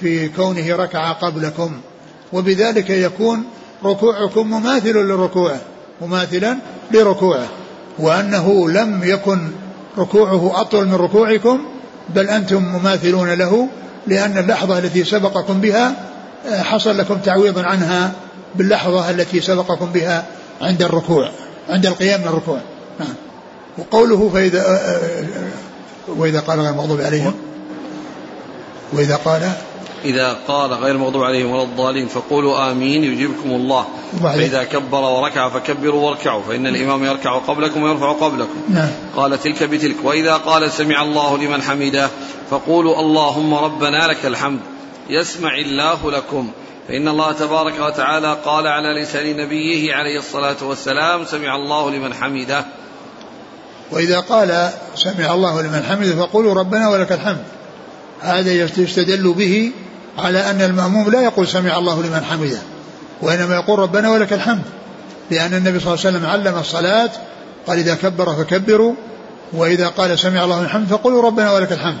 [0.00, 1.72] في كونه ركع قبلكم.
[2.32, 3.44] وبذلك يكون
[3.84, 5.60] ركوعكم مماثل لركوعه
[6.00, 6.58] مماثلا
[6.90, 7.48] لركوعه.
[7.98, 9.50] وأنه لم يكن
[9.98, 11.60] ركوعه أطول من ركوعكم
[12.08, 13.68] بل أنتم مماثلون له
[14.06, 15.94] لأن اللحظة التي سبقكم بها
[16.48, 18.12] آه، حصل لكم تعويض عنها
[18.54, 20.24] باللحظة التي سبقكم بها
[20.62, 21.30] عند الركوع
[21.68, 22.58] عند القيام من الركوع.
[23.00, 23.14] نعم.
[23.78, 25.50] وقوله فإذا آه، آه،
[26.08, 27.34] وإذا قال غير المغضوب عليهم.
[28.92, 29.52] وإذا قال
[30.04, 33.86] إذا قال غير المغضوب عليهم ولا الضالين فقولوا آمين يجيبكم الله.
[34.22, 38.60] فإذا كبر وركع فكبروا واركعوا فإن الإمام يركع قبلكم ويرفع قبلكم.
[38.68, 38.88] نعم.
[39.16, 39.96] قال تلك بتلك.
[40.04, 42.08] وإذا قال سمع الله لمن حمده
[42.50, 44.60] فقولوا اللهم ربنا لك الحمد
[45.10, 46.50] يسمع الله لكم.
[46.88, 52.64] فإن الله تبارك وتعالى قال على لسان نبيه عليه الصلاة والسلام سمع الله لمن حمده.
[53.90, 57.44] وإذا قال سمع الله لمن حمده فقولوا ربنا ولك الحمد.
[58.20, 59.72] هذا يستدل به
[60.18, 62.58] على أن المأموم لا يقول سمع الله لمن حمده
[63.22, 64.62] وإنما يقول ربنا ولك الحمد
[65.30, 67.10] لأن النبي صلى الله عليه وسلم علم الصلاة
[67.66, 68.94] قال إذا كبر فكبروا
[69.52, 71.98] وإذا قال سمع الله لمن حمده فقولوا ربنا ولك الحمد.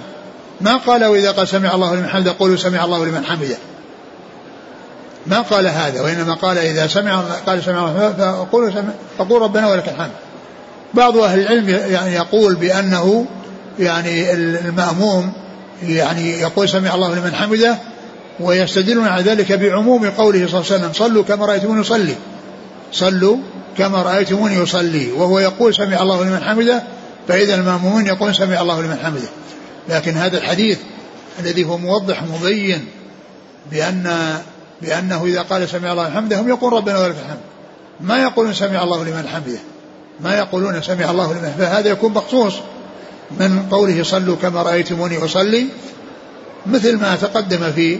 [0.60, 3.56] ما قال وإذا قال سمع الله لمن حمده قولوا سمع الله لمن حمده.
[5.26, 9.88] ما قال هذا وإنما قال إذا سمع قال سمع الله فقولوا سمع فقول ربنا ولك
[9.88, 10.10] الحمد.
[10.96, 13.26] بعض أهل العلم يعني يقول بأنه
[13.78, 15.32] يعني المأموم
[15.82, 17.78] يعني يقول سمع الله لمن حمده
[18.40, 22.14] ويستدلون على ذلك بعموم قوله صلى الله عليه وسلم صلوا كما رأيتموني يصلي
[22.92, 23.36] صلوا
[23.78, 26.82] كما رأيتموني يصلي وهو يقول سمع الله لمن حمده
[27.28, 29.28] فإذا المأمومون يقول سمع الله لمن حمده.
[29.88, 30.78] لكن هذا الحديث
[31.38, 32.84] الذي هو موضح مبين
[33.70, 34.36] بأن
[34.82, 37.40] بأنه إذا قال سمع الله لمن حمده هم يقول ربنا ولك الحمد.
[38.00, 39.58] ما يقولون سمع الله لمن حمده.
[40.20, 42.54] ما يقولون سمع الله لمن فهذا يكون مخصوص
[43.30, 45.66] من قوله صلوا كما رأيتموني أصلي.
[46.66, 47.98] مثل ما تقدم في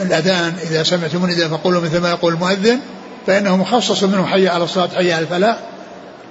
[0.00, 2.80] الأذان إذا سمعتم النداء فقولوا مثل ما يقول المؤذن
[3.26, 5.58] فإنه مخصص منه حي على الصلاة حي على الفلاح.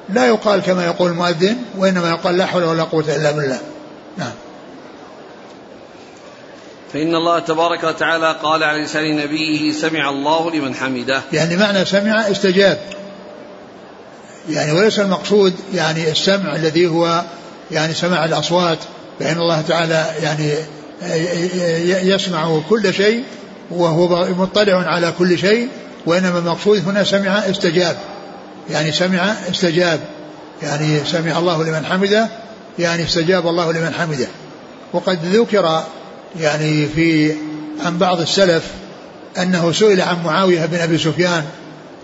[0.09, 3.59] لا يقال كما يقول المؤذن وإنما يقال لا حول ولا قوة إلا بالله.
[4.17, 4.32] نعم.
[6.93, 11.21] فإن الله تبارك وتعالى قال على لسان نبيه سمع الله لمن حمده.
[11.34, 12.79] يعني معنى سمع استجاب.
[14.49, 17.23] يعني وليس المقصود يعني السمع الذي هو
[17.71, 18.77] يعني سماع الأصوات
[19.19, 20.53] فإن الله تعالى يعني
[22.13, 23.23] يسمع كل شيء
[23.71, 25.67] وهو مطلع على كل شيء
[26.05, 27.97] وإنما المقصود هنا سمع استجاب.
[28.69, 29.99] يعني سمع استجاب.
[30.63, 32.27] يعني سمع الله لمن حمده
[32.79, 34.27] يعني استجاب الله لمن حمده.
[34.93, 35.83] وقد ذكر
[36.39, 37.33] يعني في
[37.85, 38.63] عن بعض السلف
[39.37, 41.43] أنه سئل عن معاوية بن أبي سفيان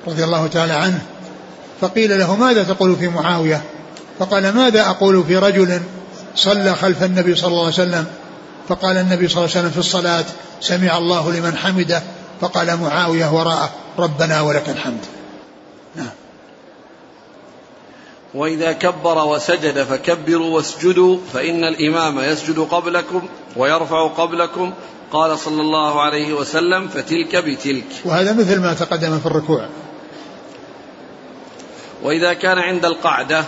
[0.08, 1.00] رضي الله تعالى عنه
[1.82, 3.62] فقيل له ماذا تقول في معاوية؟
[4.20, 5.82] فقال ماذا أقول في رجل
[6.36, 8.06] صلى خلف النبي صلى الله عليه وسلم؟
[8.70, 10.26] فقال النبي صلى الله عليه وسلم في الصلاة
[10.62, 12.04] سمع الله لمن حمده.
[12.42, 13.70] فقال معاوية وراءه
[14.00, 15.06] ربنا ولك الحمد.
[15.96, 16.10] نعم.
[18.34, 23.22] وإذا كبر وسجد فكبروا واسجدوا فإن الإمام يسجد قبلكم
[23.56, 24.74] ويرفع قبلكم
[25.12, 27.86] قال صلى الله عليه وسلم فتلك بتلك.
[28.06, 29.70] وهذا مثل ما تقدم في الركوع.
[32.04, 33.46] وإذا كان عند القعدة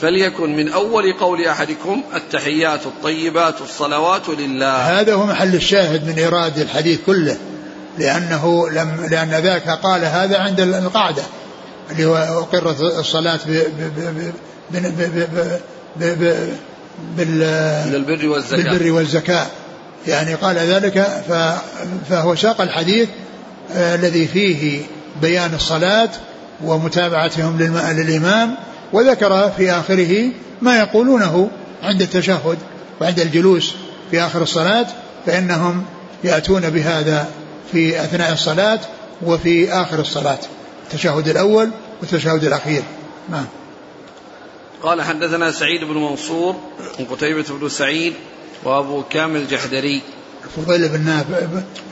[0.00, 5.00] فليكن من أول قول أحدكم التحيات الطيبات الصلوات لله.
[5.00, 7.36] هذا هو محل الشاهد من إيراد الحديث كله
[7.98, 11.22] لأنه لم لأن ذاك قال هذا عند القعدة
[11.90, 13.62] اللي هو أقرت الصلاة ب
[17.16, 18.56] بالبر والزكاة.
[18.56, 19.46] بالبر والزكاة.
[20.06, 21.06] يعني قال ذلك
[22.10, 23.08] فهو ساق الحديث
[23.72, 24.82] آه، الذي فيه
[25.22, 26.08] بيان الصلاة
[26.64, 28.54] ومتابعتهم للإمام
[28.92, 30.30] وذكر في آخره
[30.62, 31.50] ما يقولونه
[31.82, 32.58] عند التشهد
[33.00, 33.74] وعند الجلوس
[34.10, 34.86] في آخر الصلاة
[35.26, 35.84] فإنهم
[36.24, 37.28] يأتون بهذا
[37.72, 38.80] في أثناء الصلاة
[39.22, 40.38] وفي آخر الصلاة
[40.86, 42.82] التشهد الأول والتشهد الأخير.
[43.28, 43.46] نعم.
[44.82, 46.56] قال حدثنا سعيد بن منصور
[47.00, 48.14] وقتيبة بن سعيد
[48.64, 50.02] وأبو كامل الجحدري.
[50.44, 51.38] الفضيل بن نافع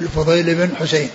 [0.01, 1.09] الفضيل بن حسين.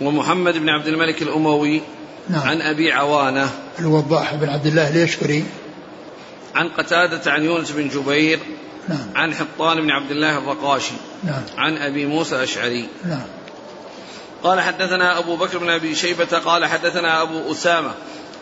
[0.00, 1.82] ومحمد بن عبد الملك الأموي
[2.28, 2.48] نعم.
[2.48, 5.44] عن أبي عوانة الوضاح بن عبد الله اليشكري
[6.54, 8.38] عن قتادة عن يونس بن جبير
[8.88, 9.10] نعم.
[9.14, 11.42] عن حطان بن عبد الله الرقاشي نعم.
[11.56, 13.26] عن أبي موسى الأشعري نعم.
[14.42, 17.90] قال حدثنا أبو بكر بن أبي شيبة قال حدثنا أبو أسامة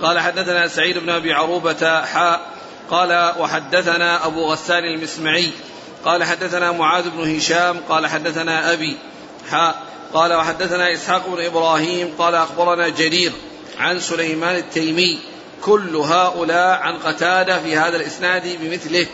[0.03, 2.41] قال حدثنا سعيد بن أبي عروبة حاء
[2.91, 5.51] قال وحدثنا أبو غسان المسمعي
[6.05, 8.97] قال حدثنا معاذ بن هشام قال حدثنا أبي
[9.51, 9.83] حاء
[10.15, 13.33] قال وحدثنا إسحاق بن إبراهيم قال أخبرنا جرير
[13.79, 15.19] عن سليمان التيمي.
[15.63, 19.07] كل هؤلاء عن قتادة في هذا الإسناد بمثله.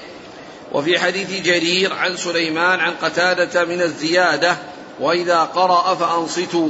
[0.72, 4.56] وفي حديث جرير عن سليمان عن قتادة من الزيادة
[5.00, 6.68] وإذا قرأ فأنصتوا.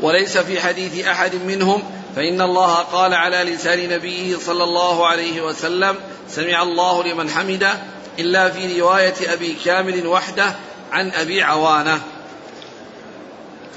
[0.00, 1.82] وليس في حديث أحد منهم
[2.16, 5.96] فإن الله قال على لسان نبيه صلى الله عليه وسلم
[6.28, 7.78] سمع الله لمن حمده
[8.18, 10.54] إلا في رواية أبي كامل وحده
[10.92, 12.00] عن أبي عوانة.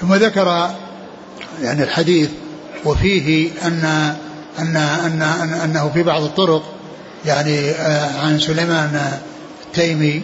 [0.01, 0.75] ثم ذكر
[1.61, 2.29] يعني الحديث
[2.85, 4.15] وفيه أن
[4.59, 6.63] أن أن, أن أنه في بعض الطرق
[7.25, 9.19] يعني آه، عن سليمان
[9.67, 10.23] التيمي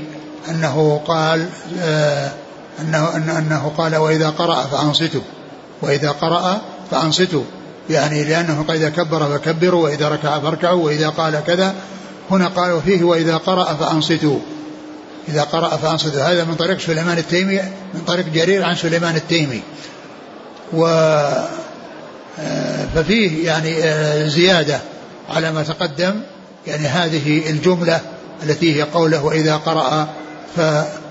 [0.49, 1.49] أنه قال
[1.81, 2.31] آه،
[2.81, 5.21] أنه أنه قال وإذا قرأ فأنصتوا.
[5.81, 7.43] وإذا قرأ فأنصتوا.
[7.89, 11.75] يعني لأنه إذا كبر فكبروا وإذا ركع فاركعوا وإذا قال كذا.
[12.31, 14.39] هنا قال فيه وإذا قرأ فأنصتوا.
[15.27, 16.21] إذا قرأ فأنصتوا.
[16.21, 17.61] هذا من طريق سليمان التيمي
[17.93, 19.61] من طريق جرير عن سليمان التيمي.
[20.73, 20.87] و
[22.95, 24.79] ففيه يعني آه، زيادة
[25.29, 26.21] على ما تقدم.
[26.67, 28.01] يعني هذه الجملة
[28.43, 30.07] التي هي قوله وإذا قرأ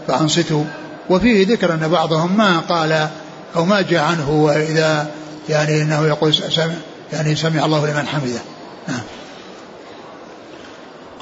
[0.06, 0.64] فأنصتوا.
[1.10, 3.08] وفيه ذكر أن بعضهم ما قال
[3.56, 5.10] أو ما جاء عنه وإذا
[5.48, 6.74] يعني أنه يقول سمع
[7.12, 8.40] يعني سمع الله لمن حمده.
[8.88, 9.02] نعم.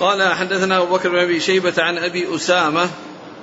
[0.00, 2.88] قال حدثنا أبو بكر بن أبي شيبة عن أبي أسامة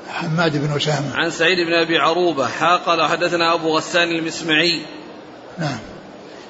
[0.09, 1.15] حماد بن أسامة.
[1.15, 2.47] عن سعيد بن أبي عروبة
[2.85, 4.81] قال حدثنا أبو غسان المسمعي.
[5.57, 5.77] نعم.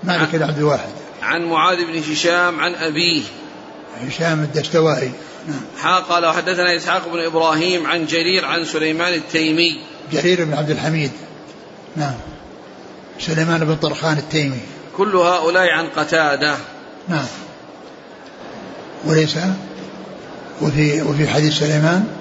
[0.04, 0.89] مالك بن عبد الواحد
[1.22, 3.22] عن معاذ بن هشام عن أبيه.
[4.08, 5.12] هشام الدستوائي.
[5.47, 5.62] نعم.
[5.82, 9.82] حا قال وحدثنا إسحاق بن إبراهيم عن جرير عن سليمان التيمي.
[10.12, 11.12] جرير بن عبد الحميد.
[11.95, 12.16] نعم.
[13.20, 14.60] سليمان بن طرخان التيمي.
[14.97, 16.56] كل هؤلاء عن قتادة.
[17.08, 17.28] نعم.
[19.06, 19.38] وليس؟
[20.62, 22.20] وفي وفي حديث سليمان؟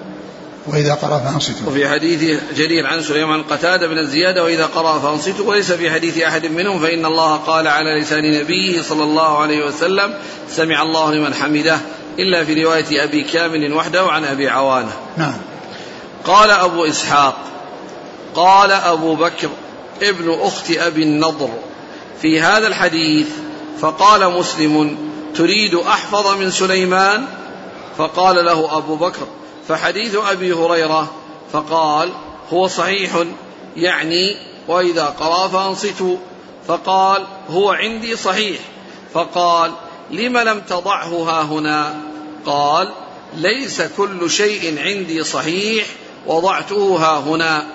[0.67, 1.67] وإذا قرأ فأنصتوا.
[1.67, 5.47] وفي حديث جرير عن سليمان قتادة بن الزيادة وإذا قرأ فأنصتوا.
[5.47, 10.15] وليس في حديث أحد منهم فإن الله قال على لسان نبيه صلى الله عليه وسلم
[10.51, 11.79] سمع الله لمن حمده
[12.19, 14.93] إلا في رواية أبي كامل وحده عن أبي عوانة.
[15.17, 15.37] نعم.
[16.25, 17.37] قال أبو إسحاق
[18.35, 19.49] قال أبو بكر
[20.03, 21.51] ابن أخت أبي النضر.
[22.23, 23.27] في هذا الحديث
[23.81, 24.99] فقال مسلم
[25.35, 27.25] تريد أحفظ من سليمان؟
[27.99, 29.27] فقال له أبو بكر
[29.71, 31.11] فحديث أبي هريرة
[31.53, 32.11] فقال
[32.53, 33.25] هو صحيح
[33.77, 34.37] يعني
[34.69, 36.17] وإذا قرأ فأنصتوا
[36.69, 38.59] فقال هو عندي صحيح
[39.15, 39.73] فقال
[40.11, 41.95] لم لم تضعه ها هنا
[42.47, 42.93] قال
[43.37, 45.87] ليس كل شيء عندي صحيح
[46.27, 47.67] وضعته ها هنا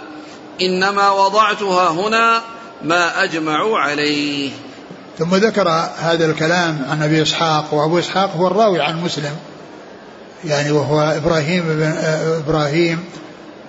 [0.61, 2.41] إنما وضعتها هنا
[2.83, 4.51] ما أجمعوا عليه
[5.19, 9.35] ثم ذكر هذا الكلام عن أبي إسحاق وأبو إسحاق هو الراوي عن مسلم
[10.43, 12.99] يعني وهو إبراهيم بن آه، إبراهيم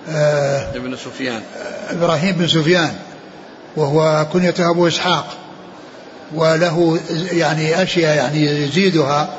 [0.09, 1.41] آه، ابن سفيان.
[1.89, 2.93] إبراهيم بن سفيان
[3.75, 5.27] وهو كنيته أبو إسحاق
[6.35, 6.99] وله
[7.31, 9.29] يعني أشياء يعني يزيدها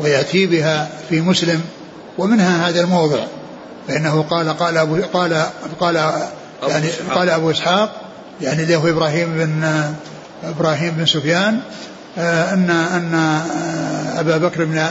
[0.00, 1.60] ويأتي بها في مسلم
[2.18, 3.24] ومنها هذا الموضع
[3.88, 5.46] فإنه قال قال أبو قال
[5.80, 5.96] قال
[6.68, 7.92] يعني قال أبو إسحاق
[8.40, 9.82] يعني اللي هو إبراهيم بن
[10.44, 11.60] إبراهيم بن سفيان
[12.18, 13.40] آه، أن أن
[14.18, 14.86] أبا بكر بن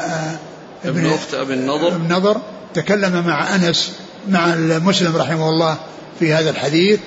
[0.85, 1.87] ابن أخت أبي النضر.
[1.87, 2.41] ابن نضر
[2.73, 3.91] تكلم مع أنس
[4.29, 5.77] مع المسلم رحمه الله
[6.19, 6.99] في هذا الحديث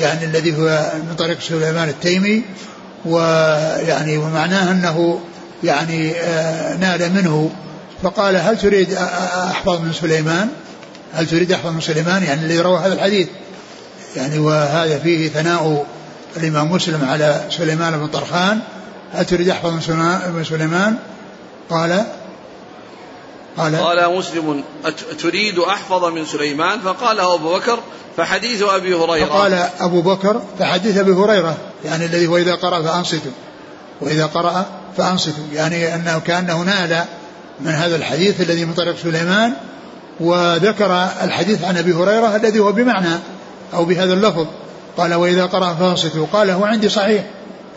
[0.00, 2.42] يعني الذي هو من طريق سليمان التيمي
[3.04, 5.20] ويعني ومعناه أنه
[5.64, 7.50] يعني آه، نال منه.
[8.02, 8.92] فقال هل تريد
[9.50, 10.48] أحفظ من سليمان؟
[11.14, 13.28] هل تريد أحفظ من سليمان؟ يعني الذي روى هذا الحديث.
[14.16, 15.86] يعني وهذا فيه ثناء
[16.36, 18.60] الإمام مسلم على سليمان بن طرخان.
[19.12, 19.90] هل تريد أحفظ
[20.34, 20.96] من سليمان؟
[21.70, 22.04] قال
[23.56, 24.64] قال قال مسلم
[25.18, 27.78] تريد أحفظ من سليمان؟ فقال أبو بكر
[28.16, 29.26] فحديث أبي هريرة.
[29.26, 33.32] فقال أبو بكر فحديث أبي هريرة يعني الذي هو إذا قرأ فأنصتوا.
[34.00, 35.44] وإذا قرأ فأنصتوا.
[35.52, 37.04] يعني أنه كأنه نال
[37.60, 39.52] من هذا الحديث الذي من طريق سليمان
[40.20, 43.18] وذكر الحديث عن أبي هريرة الذي هو بمعنى
[43.74, 44.46] أو بهذا اللفظ.
[44.96, 46.26] قال وإذا قرأ فأنصتوا.
[46.32, 47.24] قال هو عندي صحيح.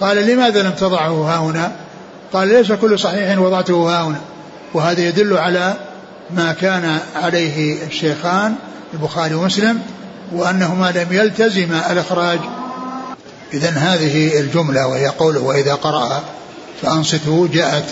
[0.02, 1.72] قال لماذا لم تضعه ها هنا؟
[2.34, 4.22] قال ليس كل صحيح وضعته ها هنا.
[4.74, 5.74] وهذا يدل على
[6.32, 8.55] ما كان عليه الشيخان
[8.93, 9.82] البخاري ومسلم
[10.32, 12.39] وأنهما لم يلتزما الإخراج.
[13.53, 16.24] إذا هذه الجملة وهي قوله وإذا قرأ
[16.82, 17.84] فأنصتوا جاءت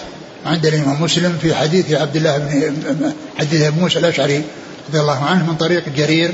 [0.45, 4.43] عند الإمام مسلم في حديث عبد الله بن حديث أبي موسى الأشعري
[4.89, 6.33] رضي الله عنه من طريق جرير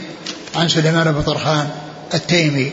[0.55, 1.69] عن سليمان بن طرخان
[2.13, 2.71] التيمي.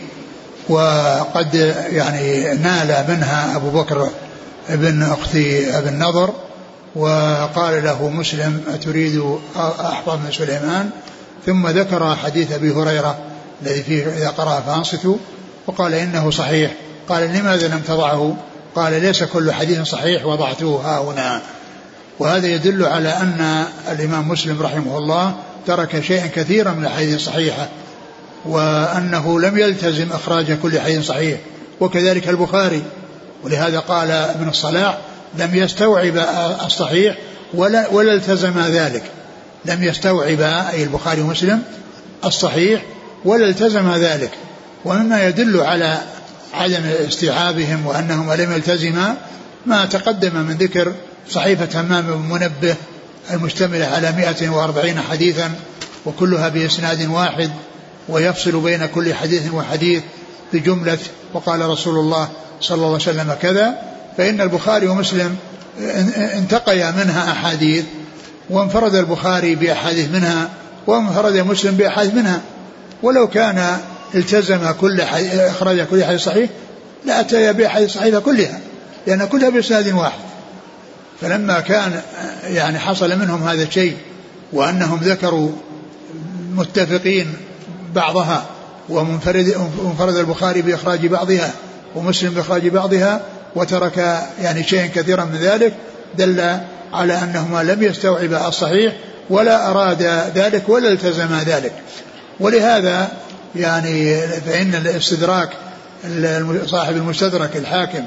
[0.69, 4.09] وقد يعني نال منها أبو بكر
[4.69, 6.33] ابن أختي ابن النضر
[6.95, 9.23] وقال له مسلم أتريد
[9.79, 10.89] أحفظ من سليمان؟
[11.45, 13.17] ثم ذكر حديث أبي هريرة
[13.61, 15.17] الذي فيه إذا قرأ فأنصتوا
[15.67, 16.71] وقال إنه صحيح.
[17.09, 18.37] قال لماذا لم تضعه؟
[18.75, 21.41] قال ليس كل حديث صحيح وضعته ها هنا.
[22.19, 25.33] وهذا يدل على أن الإمام مسلم رحمه الله
[25.67, 27.69] ترك شيئا كثيرا من الحديث الصحيحة
[28.45, 31.39] وأنه لم يلتزم إخراج كل حديث صحيح
[31.79, 32.83] وكذلك البخاري.
[33.43, 34.97] ولهذا قال ابن الصلاح
[35.37, 36.17] لم يستوعب
[36.65, 37.15] الصحيح
[37.53, 39.03] ولا ولا التزم ذلك.
[39.65, 41.63] لم يستوعب أي البخاري ومسلم
[42.25, 42.81] الصحيح
[43.25, 44.31] ولا التزم ذلك.
[44.85, 45.99] ومما يدل على
[46.53, 49.15] عدم استيعابهم وأنهما لم يلتزما
[49.65, 50.93] ما تقدم من ذكر
[51.29, 52.75] صحيفة همام بن منبه
[53.31, 55.51] المشتملة على 140 حديثا
[56.05, 57.51] وكلها بإسناد واحد
[58.09, 60.03] ويفصل بين كل حديث وحديث
[60.53, 60.97] بجملة
[61.33, 62.29] وقال رسول الله
[62.61, 63.88] صلى الله عليه وسلم كذا.
[64.19, 65.35] فإن البخاري ومسلم
[66.37, 67.85] انتقيا منها أحاديث
[68.49, 70.49] وانفرد البخاري بأحاديث منها
[70.87, 72.41] وانفرد مسلم بأحاديث منها.
[73.03, 73.77] ولو كان
[74.15, 76.49] التزم كل إخراج كل حديث صحيح
[77.05, 78.59] لأتي بأحاديث صحيحة كلها
[79.07, 80.19] لأن كلها بإسناد واحد.
[81.21, 82.01] فلما كان
[82.43, 83.97] يعني حصل منهم هذا الشيء
[84.53, 85.51] وأنهم ذكروا
[86.55, 87.33] متفقين
[87.95, 88.45] بعضها
[88.89, 91.51] ومنفرد منفرد البخاري بإخراج بعضها
[91.95, 93.21] ومسلم بإخراج بعضها
[93.55, 95.73] وترك يعني شيئا كثيرا من ذلك
[96.17, 96.57] دل
[96.93, 98.93] على أنهما لم يستوعبا الصحيح
[99.29, 100.03] ولا أراد
[100.35, 101.73] ذلك ولا التزم ذلك.
[102.39, 103.11] ولهذا
[103.55, 105.49] يعني فإن الاستدراك
[106.65, 108.03] صاحب المستدرك الحاكم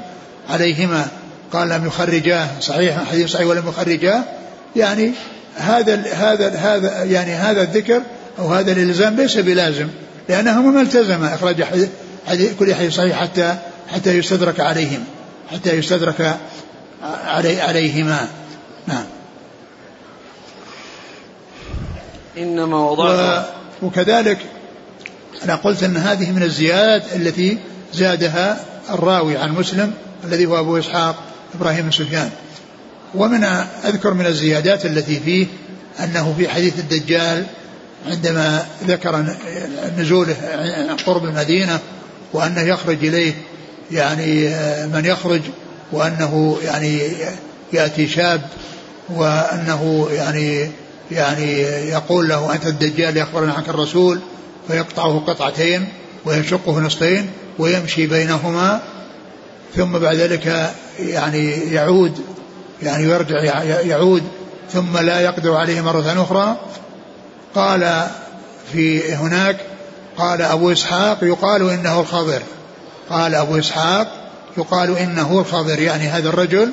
[0.49, 1.07] عليهما
[1.53, 4.23] قال لم يخرجاه صحيح حديث صحيح ولم يخرجاه
[4.75, 5.11] يعني
[5.57, 8.01] هذا هذا هذا يعني هذا الذكر
[8.39, 9.87] أو هذا الإلزام ليس بلازم
[10.29, 11.63] لأنه ما التزم إخراج
[12.27, 13.55] حديث كل حديث صحيح حتى
[13.93, 15.03] حتى يستدرك عليهم.
[15.51, 16.37] حتى يستدرك
[17.03, 18.27] علي عليهما.
[18.87, 19.05] نعم.
[22.37, 23.45] إنما وضعت
[23.81, 24.37] وكذلك
[25.43, 27.57] أنا قلت أن هذه من الزيادات التي
[27.93, 31.15] زادها الراوي عن مسلم الذي هو أبو إسحاق
[31.55, 32.29] إبراهيم سفيان.
[33.15, 33.43] ومن
[33.85, 35.47] أذكر من الزيادات التي فيه
[35.99, 37.45] أنه في حديث الدجال
[38.07, 39.25] عندما ذكر
[39.97, 40.35] نزوله
[41.05, 41.79] قرب المدينة
[42.33, 43.33] وأنه يخرج إليه
[43.91, 44.49] يعني
[44.87, 45.41] من يخرج
[45.91, 46.99] وأنه يعني
[47.73, 48.41] يأتي شاب
[49.09, 50.69] وأنه يعني
[51.11, 54.19] يعني يقول له أنت الدجال يخبرنا عنك الرسول
[54.67, 55.87] فيقطعه قطعتين
[56.25, 57.29] ويشقه نصفين
[57.59, 58.81] ويمشي بينهما
[59.75, 62.19] ثم بعد ذلك يعني يعود
[62.83, 64.23] يعني يرجع يعود
[64.71, 66.57] ثم لا يقدر عليه مرة أخرى.
[67.55, 68.07] قال
[68.73, 69.57] في هناك
[70.17, 72.41] قال أبو إسحاق يقال إنه الخضر.
[73.09, 74.07] قال أبو إسحاق
[74.57, 76.71] يقال إنه الخضر يعني هذا الرجل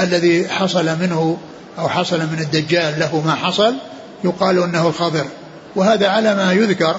[0.00, 1.38] الذي حصل منه
[1.78, 3.74] أو حصل من الدجال له ما حصل
[4.24, 5.24] يقال إنه الخضر
[5.76, 6.96] وهذا على ما يذكر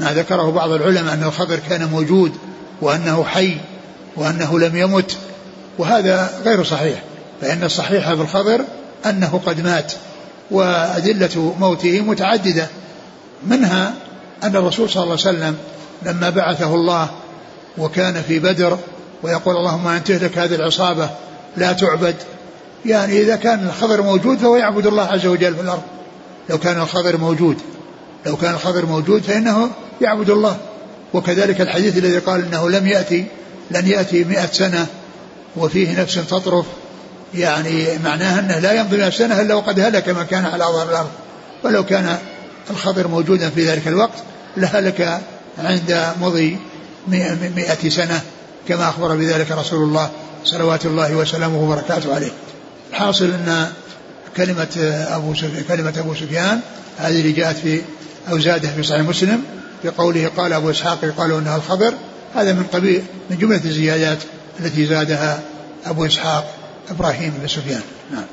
[0.00, 2.32] ما ذكره بعض العلماء أن الخضر كان موجود
[2.80, 3.56] وأنه حي
[4.16, 5.16] وأنه لم يمت
[5.78, 7.02] وهذا غير صحيح
[7.40, 8.64] فإن الصحيح في الخضر
[9.06, 9.92] أنه قد مات
[10.50, 12.66] وأدلة موته متعددة
[13.46, 13.94] منها
[14.42, 15.56] أن الرسول صلى الله عليه وسلم
[16.02, 17.10] لما بعثه الله
[17.78, 18.78] وكان في بدر
[19.22, 21.10] ويقول اللهم أن تهلك هذه العصابة
[21.56, 22.14] لا تعبد.
[22.86, 25.82] يعني إذا كان الخضر موجود فهو يعبد الله عز وجل في الأرض.
[26.50, 27.56] لو كان الخضر موجود
[28.26, 29.70] لو كان الخضر موجود فإنه
[30.00, 30.56] يعبد الله.
[31.14, 33.24] وكذلك الحديث الذي قال إنه لم يأتي
[33.70, 34.86] لن يأتي مئة سنة
[35.56, 36.66] وفيه نفس تطرف.
[37.34, 41.10] يعني معناها أنه لا يمضي مئة سنة إلا وقد هلك من كان على ظهر الأرض.
[41.64, 42.18] ولو كان
[42.70, 44.18] الخضر موجودا في ذلك الوقت
[44.56, 45.20] لهلك
[45.58, 46.56] عند مضي
[47.08, 48.20] مئة سنة
[48.68, 50.10] كما أخبر بذلك رسول الله
[50.44, 52.32] صلوات الله وسلامه وبركاته عليه.
[52.90, 53.72] الحاصل أن
[54.36, 56.60] كلمة أبو سفيان كلمة أبو سفيان
[56.98, 57.82] هذه اللي جاءت في
[58.30, 59.44] أو زادها في صحيح مسلم
[59.84, 61.94] بقوله قال أبو إسحاق قالوا أنها الخبر
[62.34, 64.18] هذا من قبيل من جملة الزيادات
[64.60, 65.42] التي زادها
[65.86, 66.54] أبو إسحاق
[66.90, 67.82] إبراهيم بن سفيان.
[68.10, 68.24] نعم.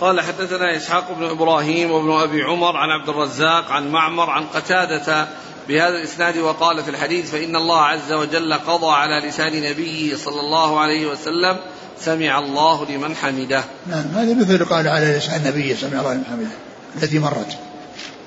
[0.00, 5.28] قال حدثنا إسحاق بن إبراهيم وابن أبي عمر عن عبد الرزاق عن معمر عن قتادة
[5.68, 10.80] بهذا الإسناد وقال في الحديث فإن الله عز وجل قضى على لسان نبيه صلى الله
[10.80, 11.56] عليه وسلم
[12.00, 13.64] سمع الله لمن حمده.
[13.86, 16.48] نعم هذا مثل قال على لسان النبي سمع الله لمن حمده
[17.02, 17.56] التي مرت.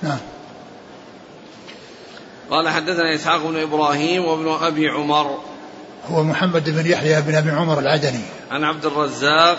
[0.03, 0.17] نعم.
[2.51, 5.39] قال حدثنا إسحاق بن إبراهيم وابن أبي عمر.
[6.11, 8.21] هو محمد بن يحيى بن أبي عمر العدني.
[8.51, 9.57] عن عبد الرزاق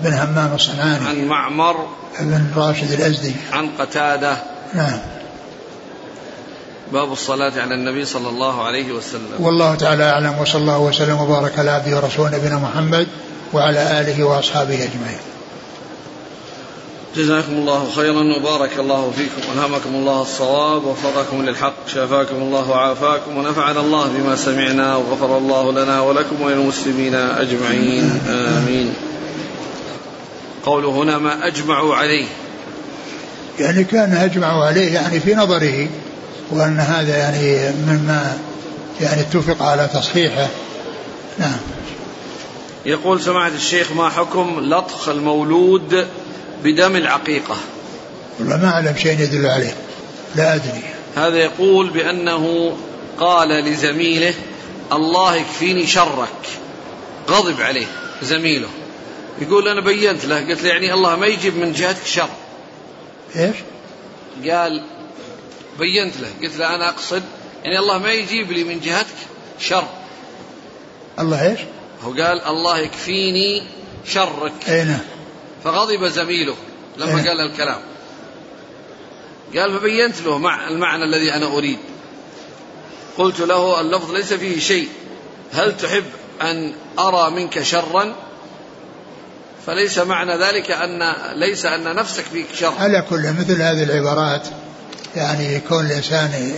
[0.00, 1.08] بن همام الصنعاني.
[1.08, 1.88] عن معمر.
[2.20, 3.34] بن راشد الأزدي.
[3.52, 4.36] عن قتادة.
[4.74, 5.17] نعم.
[6.92, 11.58] باب الصلاة على النبي صلى الله عليه وسلم والله تعالى أعلم وصلى الله وسلم وبارك
[11.58, 13.06] على عبده ورسوله نبينا محمد
[13.52, 15.18] وعلى آله وأصحابه أجمعين
[17.16, 23.80] جزاكم الله خيرا وبارك الله فيكم والهمكم الله الصواب ووفقكم للحق شافاكم الله وعافاكم ونفعنا
[23.80, 28.94] الله بما سمعنا وغفر الله لنا ولكم وللمسلمين أجمعين آمين.
[30.66, 32.26] قوله هنا ما اجمعوا عليه.
[33.60, 35.88] يعني كان اجمعوا عليه يعني في نظره
[36.50, 38.38] وأن هذا يعني مما
[39.00, 40.48] يعني اتفق على تصحيحه.
[41.38, 41.56] نعم.
[42.86, 46.06] يقول سماحة الشيخ ما حكم لطخ المولود
[46.64, 47.56] بدم العقيقة؟
[48.38, 49.74] والله ما أعلم شيء يدل عليه.
[50.36, 50.82] لا أدري.
[51.16, 52.76] هذا يقول بأنه
[53.18, 54.34] قال لزميله
[54.92, 56.48] الله يكفيني شرك.
[57.30, 57.86] غضب عليه
[58.22, 58.68] زميله.
[59.40, 60.48] يقول أنا بينت له.
[60.48, 62.28] قلت له يعني الله ما يجيب من جهتك شر.
[63.36, 63.56] إيش؟
[64.50, 64.82] قال
[65.78, 66.28] بينت له.
[66.42, 67.22] قلت له أنا أقصد
[67.64, 69.16] يعني الله ما يجيب لي من جهتك
[69.60, 69.88] شر.
[71.18, 71.60] الله إيش؟
[72.02, 73.62] هو قال الله يكفيني
[74.06, 74.52] شرك.
[74.68, 75.00] أي نعم.
[75.64, 76.56] فغضب زميله
[76.96, 77.28] لما إيه.
[77.28, 77.80] قال الكلام.
[79.56, 81.78] قال فبينت له مع المعنى الذي أنا أريد.
[83.18, 84.88] قلت له اللفظ ليس فيه شيء.
[85.52, 86.04] هل تحب
[86.42, 88.14] أن أرى منك شرا؟
[89.66, 92.74] فليس معنى ذلك أن ليس أن نفسك فيك شر.
[92.78, 94.42] على كل مثل هذه العبارات.
[95.16, 96.52] يعني يكون الإنسان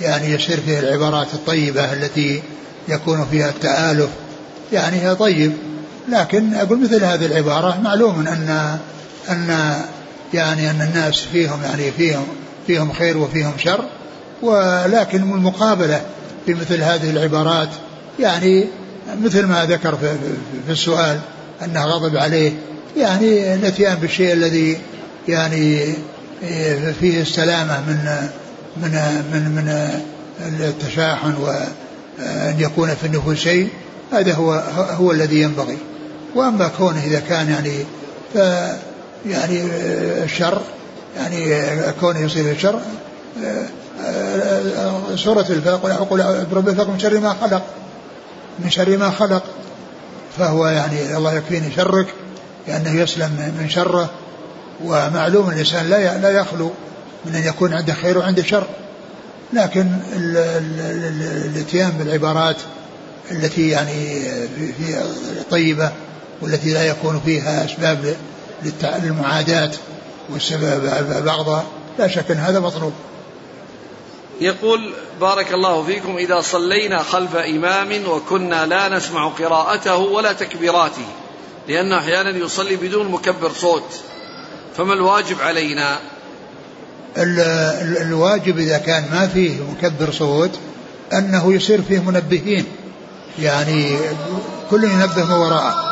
[0.00, 2.42] يعني يسير فيه العبارات الطيبة التي
[2.88, 4.08] يكون فيها التآلف
[4.72, 5.52] يعني هي طيب.
[6.08, 8.78] لكن أقول مثل هذه العبارة معلوم أن
[9.30, 9.74] أن
[10.34, 12.26] يعني أن الناس فيهم يعني فيهم
[12.66, 13.84] فيهم خير وفيهم شر.
[14.42, 16.00] ولكن المقابلة
[16.46, 17.68] في مثل هذه العبارات
[18.20, 18.66] يعني
[19.22, 20.16] مثل ما ذكر في,
[20.66, 21.20] في السؤال
[21.64, 22.52] أنه غضب عليه
[22.96, 24.78] يعني الاتيان بالشيء الذي
[25.28, 25.94] يعني
[27.00, 28.28] فيه السلامة من
[28.76, 28.90] من
[29.32, 29.68] من من
[30.60, 33.68] التشاحن وأن يكون في النفوس شيء
[34.12, 35.78] هذا هو هو الذي ينبغي.
[36.34, 37.84] وأما كونه إذا كان يعني
[38.34, 38.36] ف
[39.26, 39.62] يعني
[40.24, 40.62] الشر
[41.16, 41.66] يعني
[42.00, 42.80] كونه يصير الشر
[45.16, 47.62] سورة الفلق يقول برب الفلق من شر ما خلق
[48.58, 49.42] من شر ما خلق.
[50.38, 52.06] فهو يعني الله يكفيني شرك
[52.68, 54.10] لأنه يسلم من شره.
[54.84, 56.70] ومعلوم الإنسان لا لا يخلو
[57.24, 58.66] من أن يكون عنده خير وعنده شر.
[59.52, 59.86] لكن
[61.46, 62.56] الاتيان بالعبارات
[63.30, 64.20] التي يعني
[64.56, 65.04] في
[65.50, 65.92] طيبة
[66.42, 68.16] والتي لا يكون فيها أسباب
[69.02, 69.70] للمعاداة
[70.30, 70.90] والسبب
[71.24, 71.64] بعضها
[71.98, 72.92] لا شك أن هذا مطلوب.
[74.40, 81.06] يقول بارك الله فيكم إذا صلينا خلف إمام وكنا لا نسمع قراءته ولا تكبيراته
[81.68, 84.00] لأنه أحيانا يصلي بدون مكبر صوت.
[84.76, 85.98] فما الواجب علينا؟
[87.16, 90.58] الواجب إذا كان ما فيه مكبر صوت
[91.12, 92.64] أنه يصير فيه منبهين.
[93.38, 93.96] يعني
[94.70, 95.91] كل ينبه وراءه.